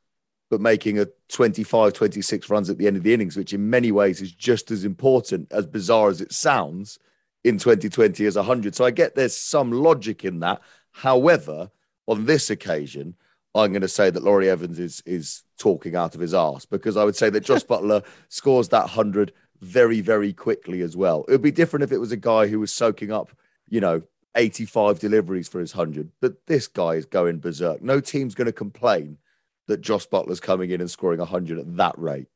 [0.51, 3.93] but making a 25, 26 runs at the end of the innings, which in many
[3.93, 6.99] ways is just as important, as bizarre as it sounds,
[7.45, 8.75] in 2020 as 100.
[8.75, 10.61] So I get there's some logic in that.
[10.91, 11.71] However,
[12.09, 13.15] on this occasion,
[13.55, 16.97] I'm going to say that Laurie Evans is is talking out of his ass because
[16.97, 21.25] I would say that Jos Buttler scores that hundred very very quickly as well.
[21.29, 23.31] It would be different if it was a guy who was soaking up,
[23.69, 24.03] you know,
[24.35, 27.83] 85 deliveries for his hundred, but this guy is going berserk.
[27.83, 29.19] No team's going to complain
[29.66, 32.29] that Jos Buttler's coming in and scoring hundred at that rate.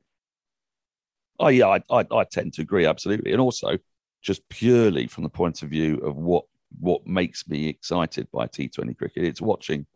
[1.39, 3.79] Oh yeah, I, I I tend to agree absolutely, and also
[4.23, 6.45] just purely from the point of view of what
[6.79, 9.87] what makes me excited by T20 cricket, it's watching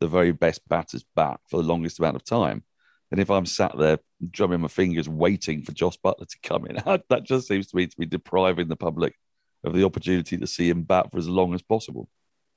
[0.00, 2.64] the very best batters bat for the longest amount of time.
[3.14, 6.82] And if I'm sat there drumming my fingers, waiting for Jos Buttler to come in,
[7.08, 9.16] that just seems to me to be depriving the public
[9.62, 12.08] of the opportunity to see him bat for as long as possible.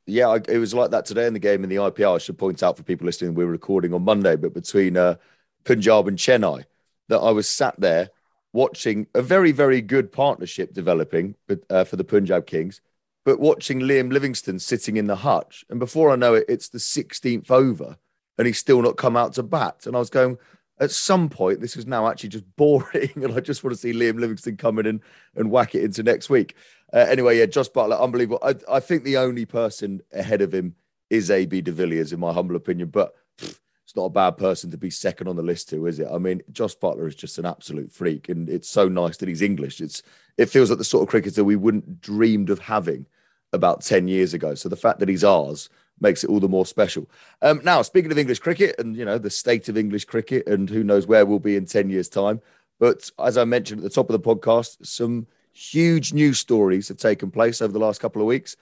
[0.07, 2.15] Yeah, it was like that today in the game in the IPL.
[2.15, 5.17] I should point out for people listening, we were recording on Monday, but between uh,
[5.63, 6.63] Punjab and Chennai,
[7.09, 8.09] that I was sat there
[8.51, 11.35] watching a very, very good partnership developing
[11.69, 12.81] uh, for the Punjab Kings
[13.27, 16.77] but watching Liam Livingstone sitting in the hutch, and before I know it, it's the
[16.77, 17.97] 16th over,
[18.37, 19.85] and he's still not come out to bat.
[19.85, 20.37] And I was going,
[20.79, 23.93] at some point, this is now actually just boring, and I just want to see
[23.93, 25.01] Liam Livingstone come in and,
[25.35, 26.55] and whack it into next week.
[26.93, 28.39] Uh, anyway, yeah, Jos Buttler, unbelievable.
[28.41, 30.75] I, I, think the only person ahead of him
[31.09, 34.71] is AB de Villiers, in my humble opinion, but pff, it's not a bad person
[34.71, 36.07] to be second on the list to, is it?
[36.11, 39.41] I mean, Jos Buttler is just an absolute freak, and it's so nice that he's
[39.41, 39.81] English.
[39.81, 40.03] It's
[40.37, 43.07] it feels like the sort of cricketer we wouldn't dreamed of having
[43.53, 44.55] about 10 years ago.
[44.55, 45.69] So the fact that he's ours
[45.99, 47.09] makes it all the more special.
[47.41, 50.69] Um, now, speaking of English cricket and, you know, the state of English cricket and
[50.69, 52.41] who knows where we'll be in 10 years' time.
[52.79, 56.97] But as I mentioned at the top of the podcast, some huge news stories have
[56.97, 58.55] taken place over the last couple of weeks.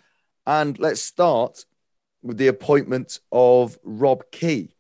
[0.48, 1.66] And let's start
[2.24, 4.76] with the appointment of Rob Key.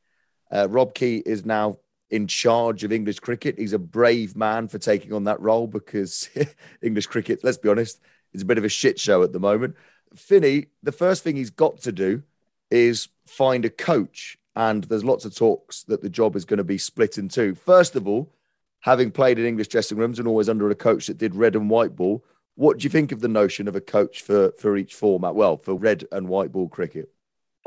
[0.52, 3.58] Uh, Rob Key is now in charge of English cricket.
[3.58, 6.30] He's a brave man for taking on that role because
[6.82, 8.00] English cricket, let's be honest,
[8.34, 9.76] is a bit of a shit show at the moment.
[10.15, 12.24] Finney, the first thing he's got to do
[12.71, 14.38] is find a coach.
[14.56, 17.56] And there's lots of talks that the job is going to be split in two.
[17.56, 18.32] First of all,
[18.80, 21.69] having played in English dressing rooms and always under a coach that did red and
[21.69, 22.23] white ball,
[22.56, 25.36] what do you think of the notion of a coach for, for each format?
[25.36, 27.12] Well, for red and white ball cricket.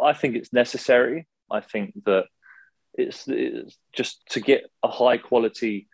[0.01, 1.27] I think it's necessary.
[1.51, 2.25] I think that
[2.95, 5.89] it's, it's just to get a high quality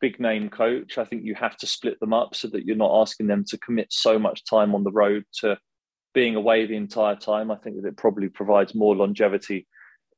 [0.00, 3.00] big name coach, I think you have to split them up so that you're not
[3.00, 5.58] asking them to commit so much time on the road to
[6.14, 7.50] being away the entire time.
[7.50, 9.66] I think that it probably provides more longevity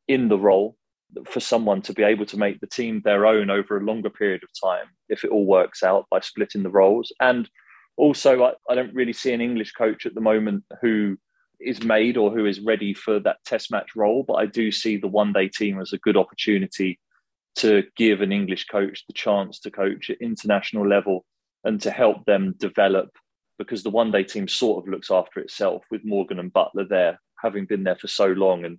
[0.09, 0.76] in the role
[1.26, 4.42] for someone to be able to make the team their own over a longer period
[4.42, 7.12] of time if it all works out by splitting the roles.
[7.20, 7.48] And
[7.96, 11.18] also, I, I don't really see an English coach at the moment who
[11.61, 14.96] is made or who is ready for that test match role, but I do see
[14.96, 16.98] the one day team as a good opportunity
[17.57, 21.24] to give an English coach the chance to coach at international level
[21.64, 23.11] and to help them develop
[23.62, 27.20] because the one day team sort of looks after itself with Morgan and Buttler there,
[27.40, 28.79] having been there for so long and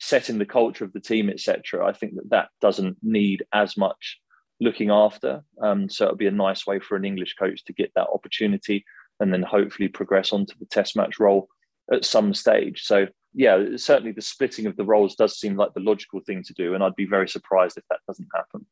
[0.00, 1.86] setting the culture of the team, etc.
[1.86, 4.20] I think that that doesn't need as much
[4.60, 5.44] looking after.
[5.60, 8.84] Um, so it'll be a nice way for an English coach to get that opportunity
[9.20, 11.48] and then hopefully progress onto the test match role
[11.92, 12.82] at some stage.
[12.82, 16.54] So yeah, certainly the splitting of the roles does seem like the logical thing to
[16.54, 18.66] do, and I'd be very surprised if that doesn't happen.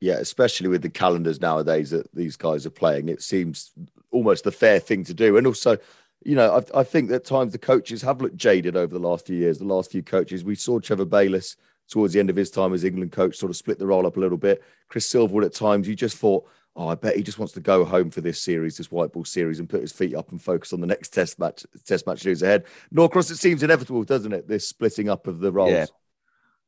[0.00, 3.72] Yeah, especially with the calendars nowadays that these guys are playing, it seems
[4.10, 5.36] almost the fair thing to do.
[5.36, 5.78] And also,
[6.24, 9.26] you know, I, I think at times the coaches have looked jaded over the last
[9.26, 9.58] few years.
[9.58, 11.56] The last few coaches, we saw Trevor Bayliss
[11.88, 14.16] towards the end of his time as England coach sort of split the role up
[14.16, 14.62] a little bit.
[14.88, 17.84] Chris Silverwood at times, you just thought, oh, I bet he just wants to go
[17.84, 20.72] home for this series, this white ball series, and put his feet up and focus
[20.72, 22.64] on the next test match, test match series ahead.
[22.92, 24.46] Norcross, it seems inevitable, doesn't it?
[24.46, 25.72] This splitting up of the roles.
[25.72, 25.86] Yeah.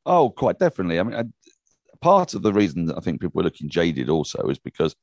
[0.04, 0.98] Oh, quite definitely.
[0.98, 1.24] I mean, I,
[2.00, 4.96] part of the reason that I think people are looking jaded also is because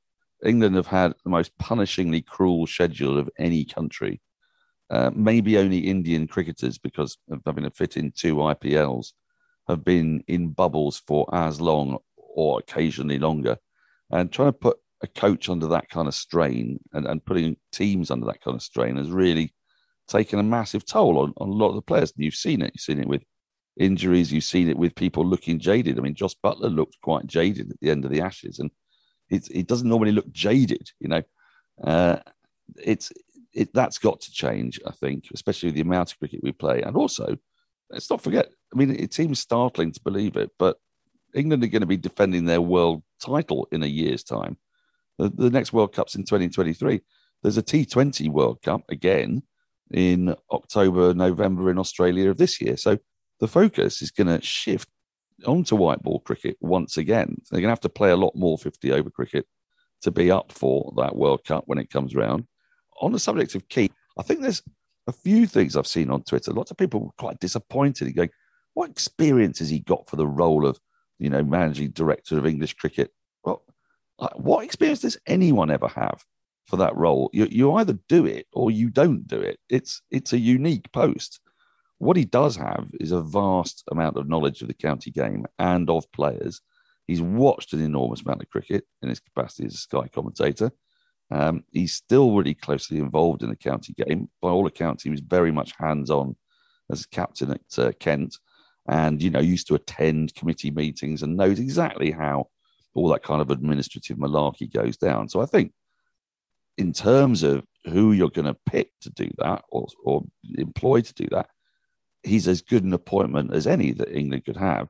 [0.45, 4.21] England have had the most punishingly cruel schedule of any country.
[4.89, 9.13] Uh, maybe only Indian cricketers, because of having to fit in two IPLs,
[9.67, 13.58] have been in bubbles for as long or occasionally longer.
[14.10, 18.10] And trying to put a coach under that kind of strain and, and putting teams
[18.10, 19.54] under that kind of strain has really
[20.08, 22.12] taken a massive toll on, on a lot of the players.
[22.15, 22.71] And you've seen it.
[22.73, 23.23] You've seen it with
[23.80, 24.34] injuries.
[24.34, 25.97] You've seen it with people looking jaded.
[25.97, 28.71] I mean, Jos Buttler looked quite jaded at the end of the Ashes, and
[29.30, 31.24] it, it doesn't normally look jaded, you know.
[31.84, 32.18] Uh,
[32.84, 33.12] it's
[33.54, 36.82] it that's got to change, I think, especially with the amount of cricket we play,
[36.82, 37.38] and also
[37.89, 38.50] let's not forget.
[38.74, 40.78] I mean, it seems startling to believe it, but
[41.34, 44.58] England are going to be defending their world title in a year's time.
[45.18, 47.02] The, the next World Cup's in 2023.
[47.42, 49.44] There's a T20 World Cup again
[49.92, 52.78] in October, November in Australia of this year.
[52.78, 52.98] So
[53.39, 54.89] the focus is going to shift
[55.45, 57.36] onto white ball cricket once again.
[57.49, 59.45] They're going to have to play a lot more 50 over cricket
[60.02, 62.45] to be up for that World Cup when it comes round.
[63.02, 64.63] On the subject of Key, I think there's
[65.08, 66.52] a few things I've seen on Twitter.
[66.52, 68.30] Lots of people were quite disappointed going,
[68.73, 70.80] what experience has he got for the role of,
[71.17, 73.12] you know, managing director of English cricket?
[73.43, 73.63] Well,
[74.19, 76.23] uh, what experience does anyone ever have
[76.67, 77.30] for that role?
[77.34, 79.60] You, you either do it or you don't do it.
[79.69, 81.39] It's it's a unique post.
[82.00, 85.90] What he does have is a vast amount of knowledge of the county game and
[85.90, 86.62] of players.
[87.08, 90.72] He's watched an enormous amount of cricket in his capacity as a Sky commentator.
[91.32, 94.30] Um, he's still really closely involved in the county game.
[94.42, 96.36] By all accounts, he was very much hands on
[96.90, 98.38] as captain at uh, Kent
[98.88, 102.48] and, you know, used to attend committee meetings and knows exactly how
[102.96, 105.30] all that kind of administrative malarkey goes down.
[105.30, 105.74] So I think
[106.78, 110.24] in terms of who you're going to pick to do that or, or
[110.58, 111.50] employ to do that,
[112.24, 114.90] he's as good an appointment as any that England could have.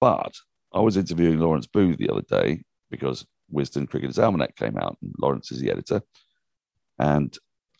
[0.00, 0.34] But
[0.72, 5.14] I was interviewing Lawrence Booth the other day because Wisden Cricketers Almanac came out, and
[5.20, 6.02] Lawrence is the editor.
[6.98, 7.36] And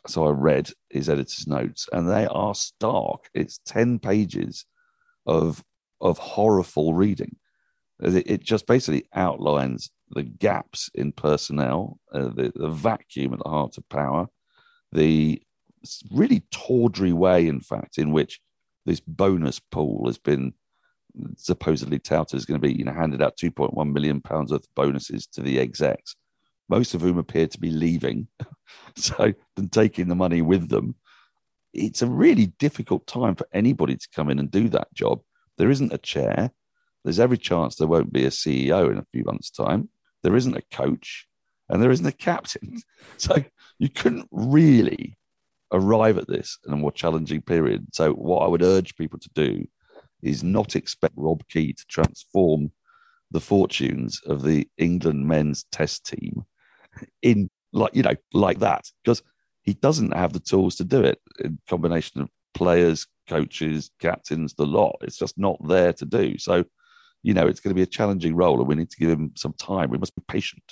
[0.07, 3.29] so I read his editor's notes, and they are stark.
[3.35, 4.65] It's 10 pages
[5.27, 5.63] of,
[6.01, 7.37] of horrible reading.
[8.01, 13.49] It, it just basically outlines the gaps in personnel, uh, the, the vacuum at the
[13.49, 14.29] heart of power,
[14.93, 15.43] the
[16.11, 18.41] really tawdry way, in fact, in which
[18.87, 20.53] this bonus pool has been
[21.37, 24.75] supposedly touted as going to be you know handed out 2.1 million pounds worth of
[24.75, 26.15] bonuses to the execs
[26.69, 28.29] most of whom appear to be leaving.
[28.97, 30.95] So than taking the money with them.
[31.73, 35.23] It's a really difficult time for anybody to come in and do that job.
[35.57, 36.51] There isn't a chair.
[37.03, 39.89] There's every chance there won't be a ceo in a few months time.
[40.23, 41.27] There isn't a coach
[41.71, 42.83] and there isn't a captain.
[43.17, 43.43] So
[43.79, 45.17] you couldn't really
[45.73, 47.87] arrive at this in a more challenging period.
[47.93, 49.67] So, what I would urge people to do
[50.23, 52.73] is not expect Rob Key to transform
[53.31, 56.45] the fortunes of the England men's test team
[57.23, 59.23] in like you know like that because
[59.63, 61.21] he doesn't have the tools to do it.
[61.41, 66.39] In combination of players coaches captains the lot it's just not there to do.
[66.39, 66.65] So
[67.23, 69.33] you know it's going to be a challenging role and we need to give him
[69.37, 69.91] some time.
[69.91, 70.65] We must be patient.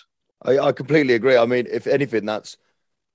[0.42, 1.36] I, I completely agree.
[1.36, 2.56] I mean if anything that's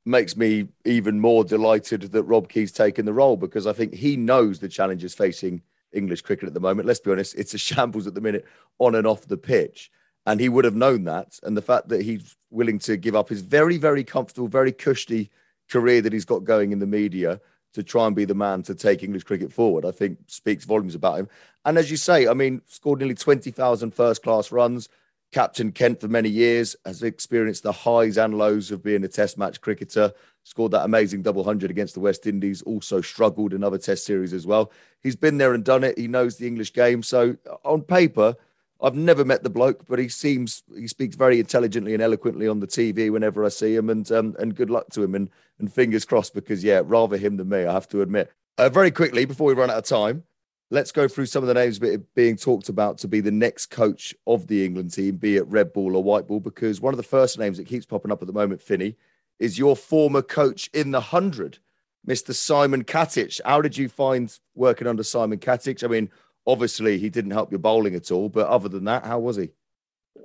[0.06, 4.18] makes me even more delighted that Rob Key's taken the role because I think he
[4.18, 5.62] knows the challenges facing
[5.93, 6.88] English cricket at the moment.
[6.88, 8.45] Let's be honest, it's a shambles at the minute
[8.80, 9.91] on and off the pitch.
[10.26, 11.39] And he would have known that.
[11.43, 15.30] And the fact that he's willing to give up his very, very comfortable, very cushy
[15.70, 17.39] career that he's got going in the media
[17.74, 20.95] to try and be the man to take English cricket forward, I think speaks volumes
[20.95, 21.30] about him.
[21.64, 24.89] And as you say, I mean, scored nearly 20,000 first class runs,
[25.32, 29.38] captain Kent for many years, has experienced the highs and lows of being a test
[29.38, 30.13] match cricketer,
[30.43, 34.34] scored that amazing double hundred against the West Indies, also struggled in other test series
[34.34, 34.71] as well.
[35.01, 35.97] He's been there and done it.
[35.97, 37.03] He knows the English game.
[37.03, 38.36] So on paper,
[38.82, 42.59] I've never met the bloke, but he seems he speaks very intelligently and eloquently on
[42.59, 45.29] the TV whenever I see him, and um, and good luck to him, and
[45.59, 48.32] and fingers crossed because yeah, rather him than me, I have to admit.
[48.57, 50.23] Uh, very quickly before we run out of time,
[50.72, 51.80] let's go through some of the names
[52.15, 55.72] being talked about to be the next coach of the England team, be it red
[55.72, 58.28] ball or white ball, because one of the first names that keeps popping up at
[58.28, 58.95] the moment, Finney,
[59.38, 61.59] is your former coach in the hundred,
[62.07, 62.34] Mr.
[62.34, 63.39] Simon Katich.
[63.45, 65.84] How did you find working under Simon Katich?
[65.84, 66.09] I mean
[66.47, 69.49] Obviously, he didn't help your bowling at all, but other than that, how was he?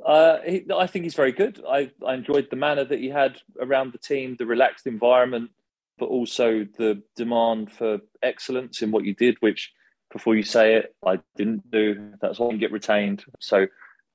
[0.05, 1.63] Uh, he, I think he's very good.
[1.69, 5.51] I, I enjoyed the manner that he had around the team, the relaxed environment,
[5.99, 9.73] but also the demand for excellence in what you did, which
[10.13, 12.13] before you say it, I didn't do.
[12.21, 13.25] That's why you get retained.
[13.41, 13.67] So,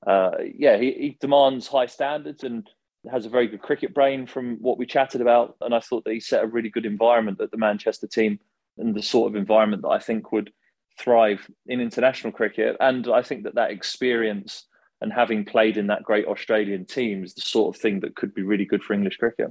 [0.06, 2.68] uh, yeah, he, he, demands high standards and
[3.12, 5.56] has a very good cricket brain from what we chatted about.
[5.62, 8.40] And I thought that he set a really good environment at the Manchester team
[8.78, 10.52] and the sort of environment that I think would
[11.00, 12.78] thrive in international cricket.
[12.80, 14.66] And I think that that experience
[15.02, 18.34] and having played in that great Australian team is the sort of thing that could
[18.34, 19.50] be really good for English cricket.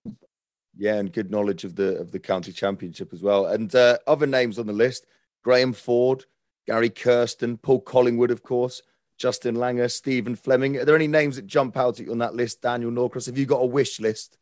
[0.77, 3.47] Yeah, and good knowledge of the of the county championship as well.
[3.47, 5.07] And uh, other names on the list:
[5.43, 6.25] Graham Ford,
[6.67, 8.83] Gary Kirsten, Paul Collingwood, of course,
[9.19, 10.77] Justin Langer, Stephen Fleming.
[10.77, 13.27] Are there any names that jump out at you on that list, Daniel Norcross?
[13.27, 14.39] Have you got a wish list?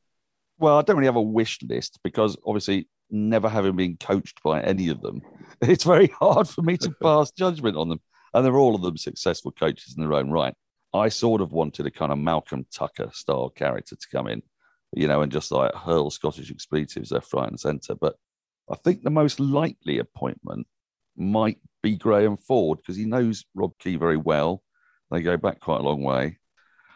[0.59, 4.61] Well, I don't really have a wish list because obviously never having been coached by
[4.61, 5.23] any of them,
[5.61, 8.01] it's very hard for me to pass judgment on them.
[8.35, 10.55] And they're all of them successful coaches in their own right.
[10.93, 14.43] I sort of wanted a kind of Malcolm Tucker style character to come in,
[14.93, 17.95] you know, and just like hurl Scottish expletives left, right, and centre.
[17.95, 18.17] But
[18.71, 20.67] I think the most likely appointment
[21.19, 24.63] might be Graham Ford because he knows Rob Key very well.
[25.11, 26.39] They go back quite a long way.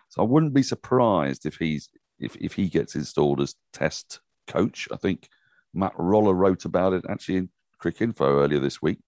[0.08, 4.88] So I wouldn't be surprised if he's if, if he gets installed as test coach.
[4.92, 5.28] I think
[5.74, 7.50] Matt Roller wrote about it actually in
[7.82, 8.98] Cricinfo earlier this week.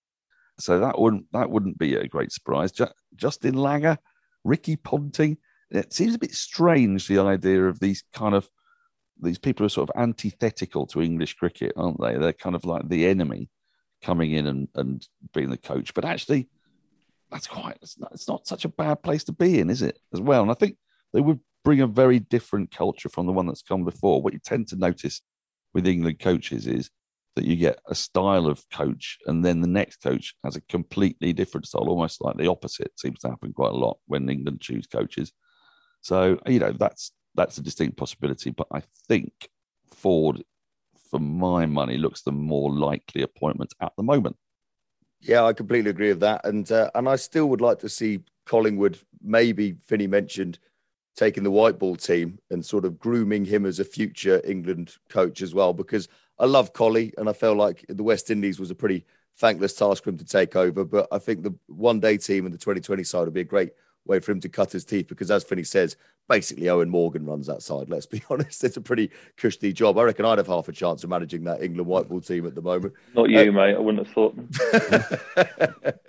[0.59, 2.73] So that wouldn't that wouldn't be a great surprise.
[3.15, 3.99] Justin Langer,
[4.45, 5.39] Ricky Ponting.
[5.71, 8.49] It seems a bit strange the idea of these kind of
[9.21, 12.17] these people are sort of antithetical to English cricket, aren't they?
[12.17, 13.49] They're kind of like the enemy
[14.05, 15.95] coming in and, and being the coach.
[15.95, 16.49] But actually,
[17.31, 19.99] that's quite it's not, it's not such a bad place to be in, is it?
[20.13, 20.77] As well, and I think
[21.13, 24.21] they would bring a very different culture from the one that's come before.
[24.21, 25.23] What you tend to notice
[25.73, 26.91] with England coaches is
[27.37, 31.33] that you get a style of coach and then the next coach has a completely
[31.33, 32.87] different style, almost like the opposite.
[32.87, 35.33] It seems to happen quite a lot when England choose coaches.
[36.01, 38.51] So, you know, that's that's a distinct possibility.
[38.51, 39.33] But I think
[39.93, 40.45] Ford,
[41.11, 44.37] for my money, looks the more likely appointment at the moment.
[45.21, 46.45] Yeah, I completely agree with that.
[46.45, 50.59] And uh, and I still would like to see Collingwood, maybe Finney mentioned,
[51.17, 55.41] taking the white ball team and sort of grooming him as a future England coach
[55.41, 55.73] as well.
[55.73, 59.05] Because I love Collie and I felt like the West Indies was a pretty
[59.39, 60.85] thankless task for him to take over.
[60.85, 63.73] But I think the one day team and the 2020 side would be a great
[64.07, 65.97] way for him to cut his teeth because, as Finney says,
[66.29, 67.89] basically Eoin Morgan runs that side.
[67.89, 69.99] Let's be honest, it's a pretty cushy job.
[69.99, 72.55] I reckon I'd have half a chance of managing that England white ball team at
[72.55, 72.95] the moment.
[73.15, 73.75] Not you, uh, mate.
[73.75, 74.35] I wouldn't have thought.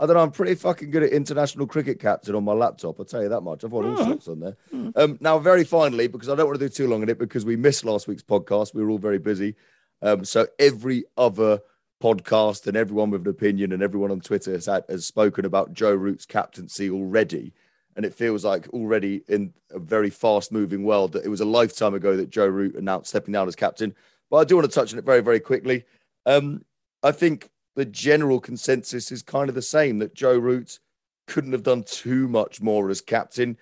[0.00, 0.22] I don't know.
[0.22, 3.00] I'm pretty fucking good at international cricket captain on my laptop.
[3.00, 3.64] I'll tell you that much.
[3.64, 4.56] I've got all sorts on there.
[4.70, 4.90] Hmm.
[4.94, 7.44] Um, now, very finally, because I don't want to do too long on it because
[7.44, 8.74] we missed last week's podcast.
[8.74, 9.56] We were all very busy.
[10.00, 11.60] Um, so every other
[12.02, 15.72] podcast and everyone with an opinion and everyone on Twitter has, had, has spoken about
[15.72, 17.52] Joe Root's captaincy already.
[17.96, 21.44] And it feels like already in a very fast moving world that it was a
[21.44, 23.94] lifetime ago that Joe Root announced stepping down as captain.
[24.30, 25.84] But I do want to touch on it very, very quickly.
[26.24, 26.64] Um,
[27.02, 30.78] I think the general consensus is kind of the same that Joe Root
[31.26, 33.56] couldn't have done too much more as captain.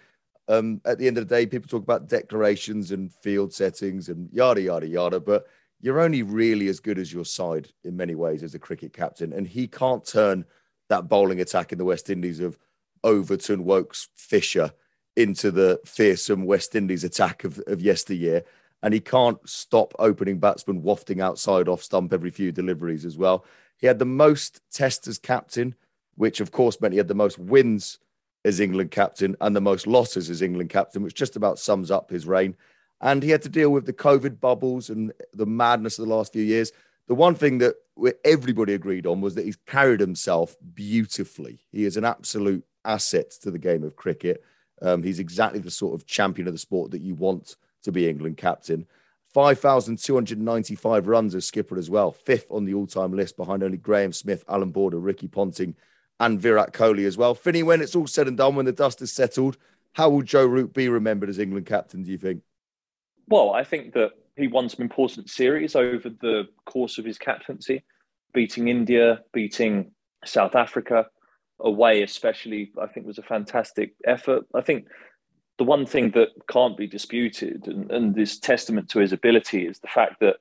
[0.49, 4.31] Um, at the end of the day, people talk about declarations and field settings and
[4.33, 5.19] yada, yada, yada.
[5.19, 5.47] But
[5.81, 9.33] you're only really as good as your side in many ways as a cricket captain.
[9.33, 10.45] And he can't turn
[10.89, 12.59] that bowling attack in the West Indies of
[13.05, 14.73] Overton, Woakes, Fisher
[15.17, 18.43] into the fearsome West Indies attack of, of yesteryear.
[18.83, 23.45] And he can't stop opening batsmen wafting outside off stump every few deliveries as well.
[23.79, 25.75] He had the most tests as captain,
[26.15, 27.99] which of course meant he had the most wins
[28.45, 32.11] as England captain and the most losses as England captain, which just about sums up
[32.11, 32.57] his reign
[33.01, 36.33] and he had to deal with the COVID bubbles and the madness of the last
[36.33, 36.73] few years.
[37.09, 37.77] The one thing that
[38.25, 41.61] everybody agreed on was that he's carried himself beautifully.
[41.71, 44.43] He is an absolute asset to the game of cricket.
[44.83, 48.09] Um, he's exactly the sort of champion of the sport that you want to be
[48.09, 48.87] England captain.
[49.33, 54.13] 5,295 runs as skipper as well, fifth on the all time list behind only Graeme
[54.13, 55.75] Smith, Allan Border, Ricky Ponting,
[56.19, 57.35] and Virat Kohli as well.
[57.35, 59.59] Finney, when it's all said and done, when the dust is settled,
[59.93, 62.43] how will Joe Root be remembered as England captain, do you think?
[63.29, 67.83] Well, I think that he won some important series over the course of his captaincy,
[68.33, 69.93] beating India, beating
[70.25, 71.07] South Africa,
[71.61, 74.45] away especially, I think was a fantastic effort.
[74.55, 74.87] I think
[75.59, 79.79] the one thing that can't be disputed and, and is testament to his ability is
[79.79, 80.37] the fact that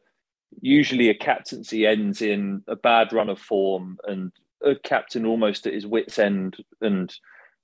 [0.61, 4.31] usually a captaincy ends in a bad run of form and
[4.63, 7.15] a captain almost at his wits end and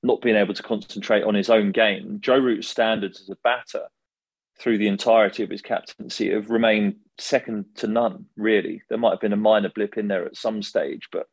[0.03, 2.19] not being able to concentrate on his own game.
[2.22, 3.88] Joe Root's standards as a batter
[4.62, 8.84] through the entirety of his captaincy have remained second to none, really.
[8.89, 11.28] There might have been a minor blip in there at some stage, but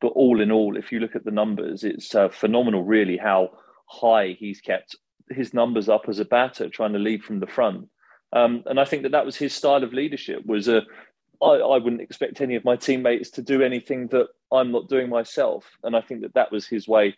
[0.00, 3.50] but all in all, if you look at the numbers, it's uh, phenomenal, really, how
[3.86, 4.94] high he's kept
[5.28, 7.88] his numbers up as a batter, trying to lead from the front.
[8.32, 10.46] Um, and I think that that was his style of leadership.
[10.46, 10.82] Was a
[11.42, 15.08] I, I wouldn't expect any of my teammates to do anything that I'm not doing
[15.08, 17.16] myself, and I think that that was his way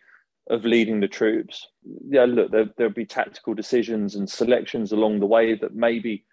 [0.49, 1.69] of leading the troops.
[2.09, 6.25] Yeah, look, there, there'll be tactical decisions and selections along the way that maybe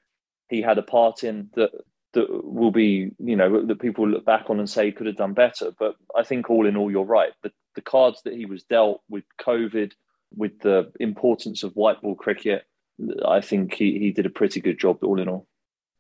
[0.50, 1.72] he had a part in that
[2.14, 5.18] that will be, you know, that people look back on and say he could have
[5.18, 5.72] done better.
[5.78, 7.32] But I think all in all, you're right.
[7.44, 9.92] The, the cards that he was dealt with COVID,
[10.36, 12.66] with the importance of white ball cricket,
[13.26, 15.48] I think he, he did a pretty good job all in all.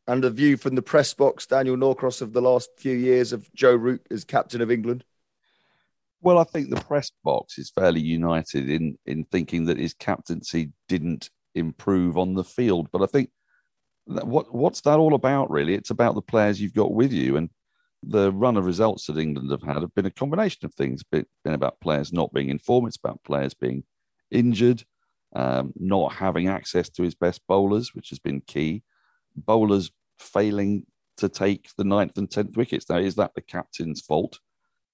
[0.07, 3.53] And a view from the press box, Daniel Norcross, of the last few years of
[3.53, 5.03] Joe Root as captain of England?
[6.21, 10.71] Well, I think the press box is fairly united in in thinking that his captaincy
[10.87, 12.89] didn't improve on the field.
[12.91, 13.29] But I think
[14.07, 15.75] that what what's that all about, really?
[15.75, 17.37] It's about the players you've got with you.
[17.37, 17.49] And
[18.03, 21.03] the run of results that England have had have been a combination of things.
[21.11, 23.83] It's been about players not being informed, it's about players being
[24.31, 24.83] injured,
[25.35, 28.83] um, not having access to his best bowlers, which has been key.
[29.35, 30.85] Bowlers failing
[31.17, 32.89] to take the ninth and tenth wickets.
[32.89, 34.39] Now, is that the captain's fault?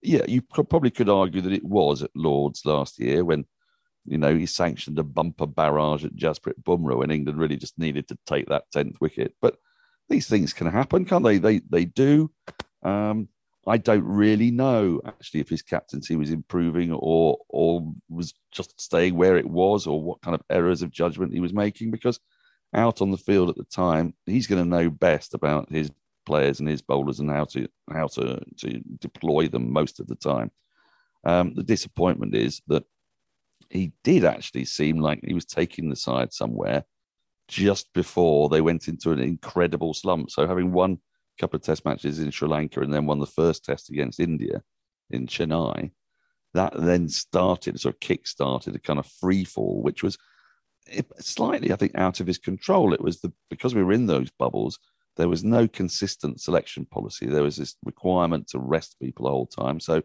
[0.04, 3.46] Yeah, you probably could argue that it was at Lords last year when,
[4.06, 8.08] you know, he sanctioned a bumper barrage at Jasprit Bumrah and England really just needed
[8.10, 9.34] to take that tenth wicket.
[9.42, 9.56] But
[10.10, 11.38] these things can happen, can't they?
[11.38, 12.32] They they do.
[12.84, 13.30] Um,
[13.66, 19.16] I don't really know actually if his captaincy was improving or or was just staying
[19.16, 22.20] where it was or what kind of errors of judgment he was making because
[22.76, 25.90] out on the field at the time he's going to know best about his
[26.26, 30.16] players and his bowlers and how to how to to deploy them most of the
[30.16, 30.52] time.
[31.26, 32.84] Um, the disappointment is that
[33.70, 36.84] he did actually seem like he was taking the side somewhere
[37.48, 40.32] just before they went into an incredible slump.
[40.32, 43.26] So having won a couple of test matches in Sri Lanka and then won the
[43.26, 44.62] first test against India
[45.10, 45.92] in Chennai.
[46.54, 50.18] That then started, sort of kick started a kind of free fall, which was
[51.20, 52.94] slightly, I think, out of his control.
[52.94, 54.78] It was the because we were in those bubbles,
[55.16, 57.26] there was no consistent selection policy.
[57.26, 59.80] There was this requirement to rest people the whole time.
[59.80, 60.02] So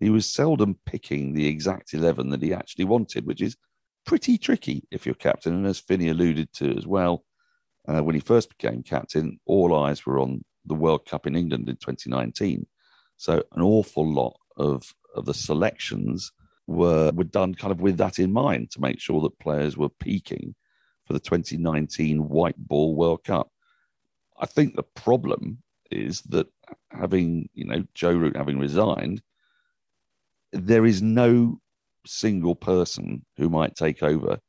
[0.00, 3.56] he was seldom picking the exact 11 that he actually wanted, which is
[4.04, 5.54] pretty tricky if you're captain.
[5.54, 7.24] And as Finney alluded to as well,
[7.88, 11.68] uh, when he first became captain, all eyes were on the World Cup in England
[11.68, 12.66] in 2019.
[13.16, 16.32] So an awful lot of, of the selections
[16.66, 19.88] were were done kind of with that in mind to make sure that players were
[19.88, 20.54] peaking
[21.04, 23.50] for the 2019 White Ball World Cup.
[24.42, 26.48] I think the problem is that
[26.90, 29.22] having you know Joe Root having resigned,
[30.52, 31.60] there is no
[32.04, 34.40] single person who might take over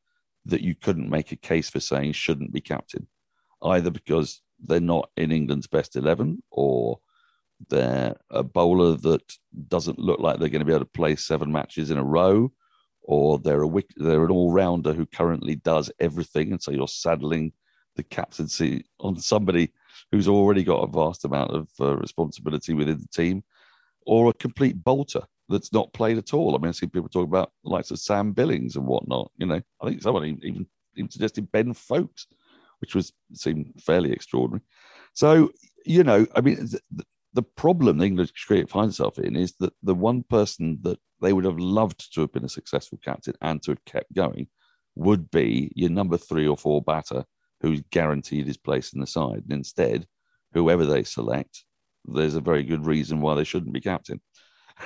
[0.46, 3.08] that you couldn't make a case for saying shouldn't be captain,
[3.62, 7.00] either because they're not in England's best 11 or
[7.70, 9.38] they're a bowler that
[9.68, 12.52] doesn't look like they're going to be able to play seven matches in a row
[13.04, 17.54] or they're a they're an all-rounder who currently does everything and so you're saddling
[17.96, 19.72] the captaincy on somebody
[20.14, 23.43] who's already got a vast amount of uh, responsibility within the team
[24.05, 26.55] or a complete bolter that's not played at all.
[26.55, 29.32] I mean, I see people talk about the likes of Sam Billings and whatnot.
[29.38, 32.28] You know, I think someone even, even suggested Ben Foakes
[32.84, 34.61] which was seemed fairly extraordinary.
[35.14, 35.51] So,
[35.86, 39.72] you know, I mean, the, the problem the English cricket finds itself in is that
[39.82, 43.64] the one person that they would have loved to have been a successful captain and
[43.64, 44.47] to have kept going
[44.95, 47.24] would be your number three or four batter
[47.64, 49.43] who's guaranteed his place in the side.
[49.43, 50.05] And instead,
[50.53, 51.64] whoever they select,
[52.05, 54.22] there's a very good reason why they shouldn't be captain.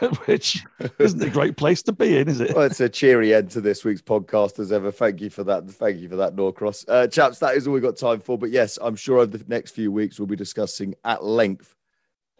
[0.25, 0.65] which
[0.99, 2.53] isn't a great place to be in, is it?
[2.53, 4.91] Well, it's a cheery end to this week's podcast as ever.
[4.91, 5.67] Thank you for that.
[5.69, 6.85] Thank you for that, Norcross.
[6.87, 8.37] Uh, chaps, that is all we've got time for.
[8.37, 11.73] But yes, I'm sure over the next few weeks we'll be discussing at length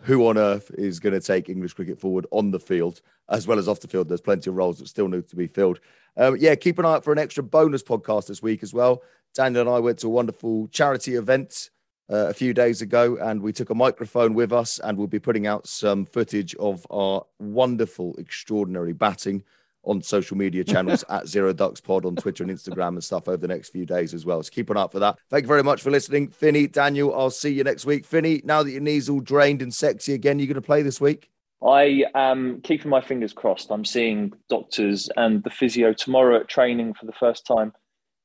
[0.01, 3.59] who on earth is going to take English cricket forward on the field as well
[3.59, 4.07] as off the field.
[4.07, 5.79] There's plenty of roles that still need to be filled.
[6.15, 9.03] Um, yeah, keep an eye out for an extra bonus podcast this week as well.
[9.35, 11.69] Daniel and I went to a wonderful charity event
[12.09, 15.19] uh, a few days ago, and we took a microphone with us, and we'll be
[15.19, 19.43] putting out some footage of our wonderful, extraordinary batting
[19.83, 23.37] on social media channels at Zero Ducks Pod on Twitter and Instagram and stuff over
[23.37, 24.41] the next few days as well.
[24.43, 25.17] So keep an eye out for that.
[25.29, 26.29] Thank you very much for listening.
[26.29, 28.05] Finney, Daniel, I'll see you next week.
[28.05, 31.01] Finney, now that your knee's all drained and sexy again, you going to play this
[31.01, 31.29] week?
[31.65, 33.71] I am keeping my fingers crossed.
[33.71, 37.73] I'm seeing doctors and the physio tomorrow at training for the first time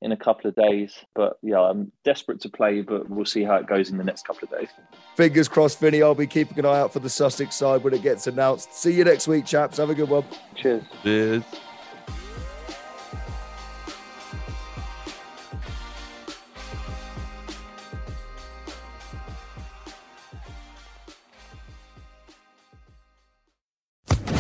[0.03, 0.94] in a couple of days.
[1.14, 4.26] But yeah, I'm desperate to play, but we'll see how it goes in the next
[4.26, 4.68] couple of days.
[5.16, 6.03] Fingers crossed, Finney.
[6.03, 8.74] I'll be keeping an eye out for the Sussex side when it gets announced.
[8.74, 9.78] See you next week, chaps.
[9.78, 10.24] Have a good one.
[10.57, 10.82] Cheers.
[11.03, 11.44] Cheers.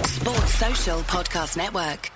[0.04, 2.10] Sports Social Podcast Network.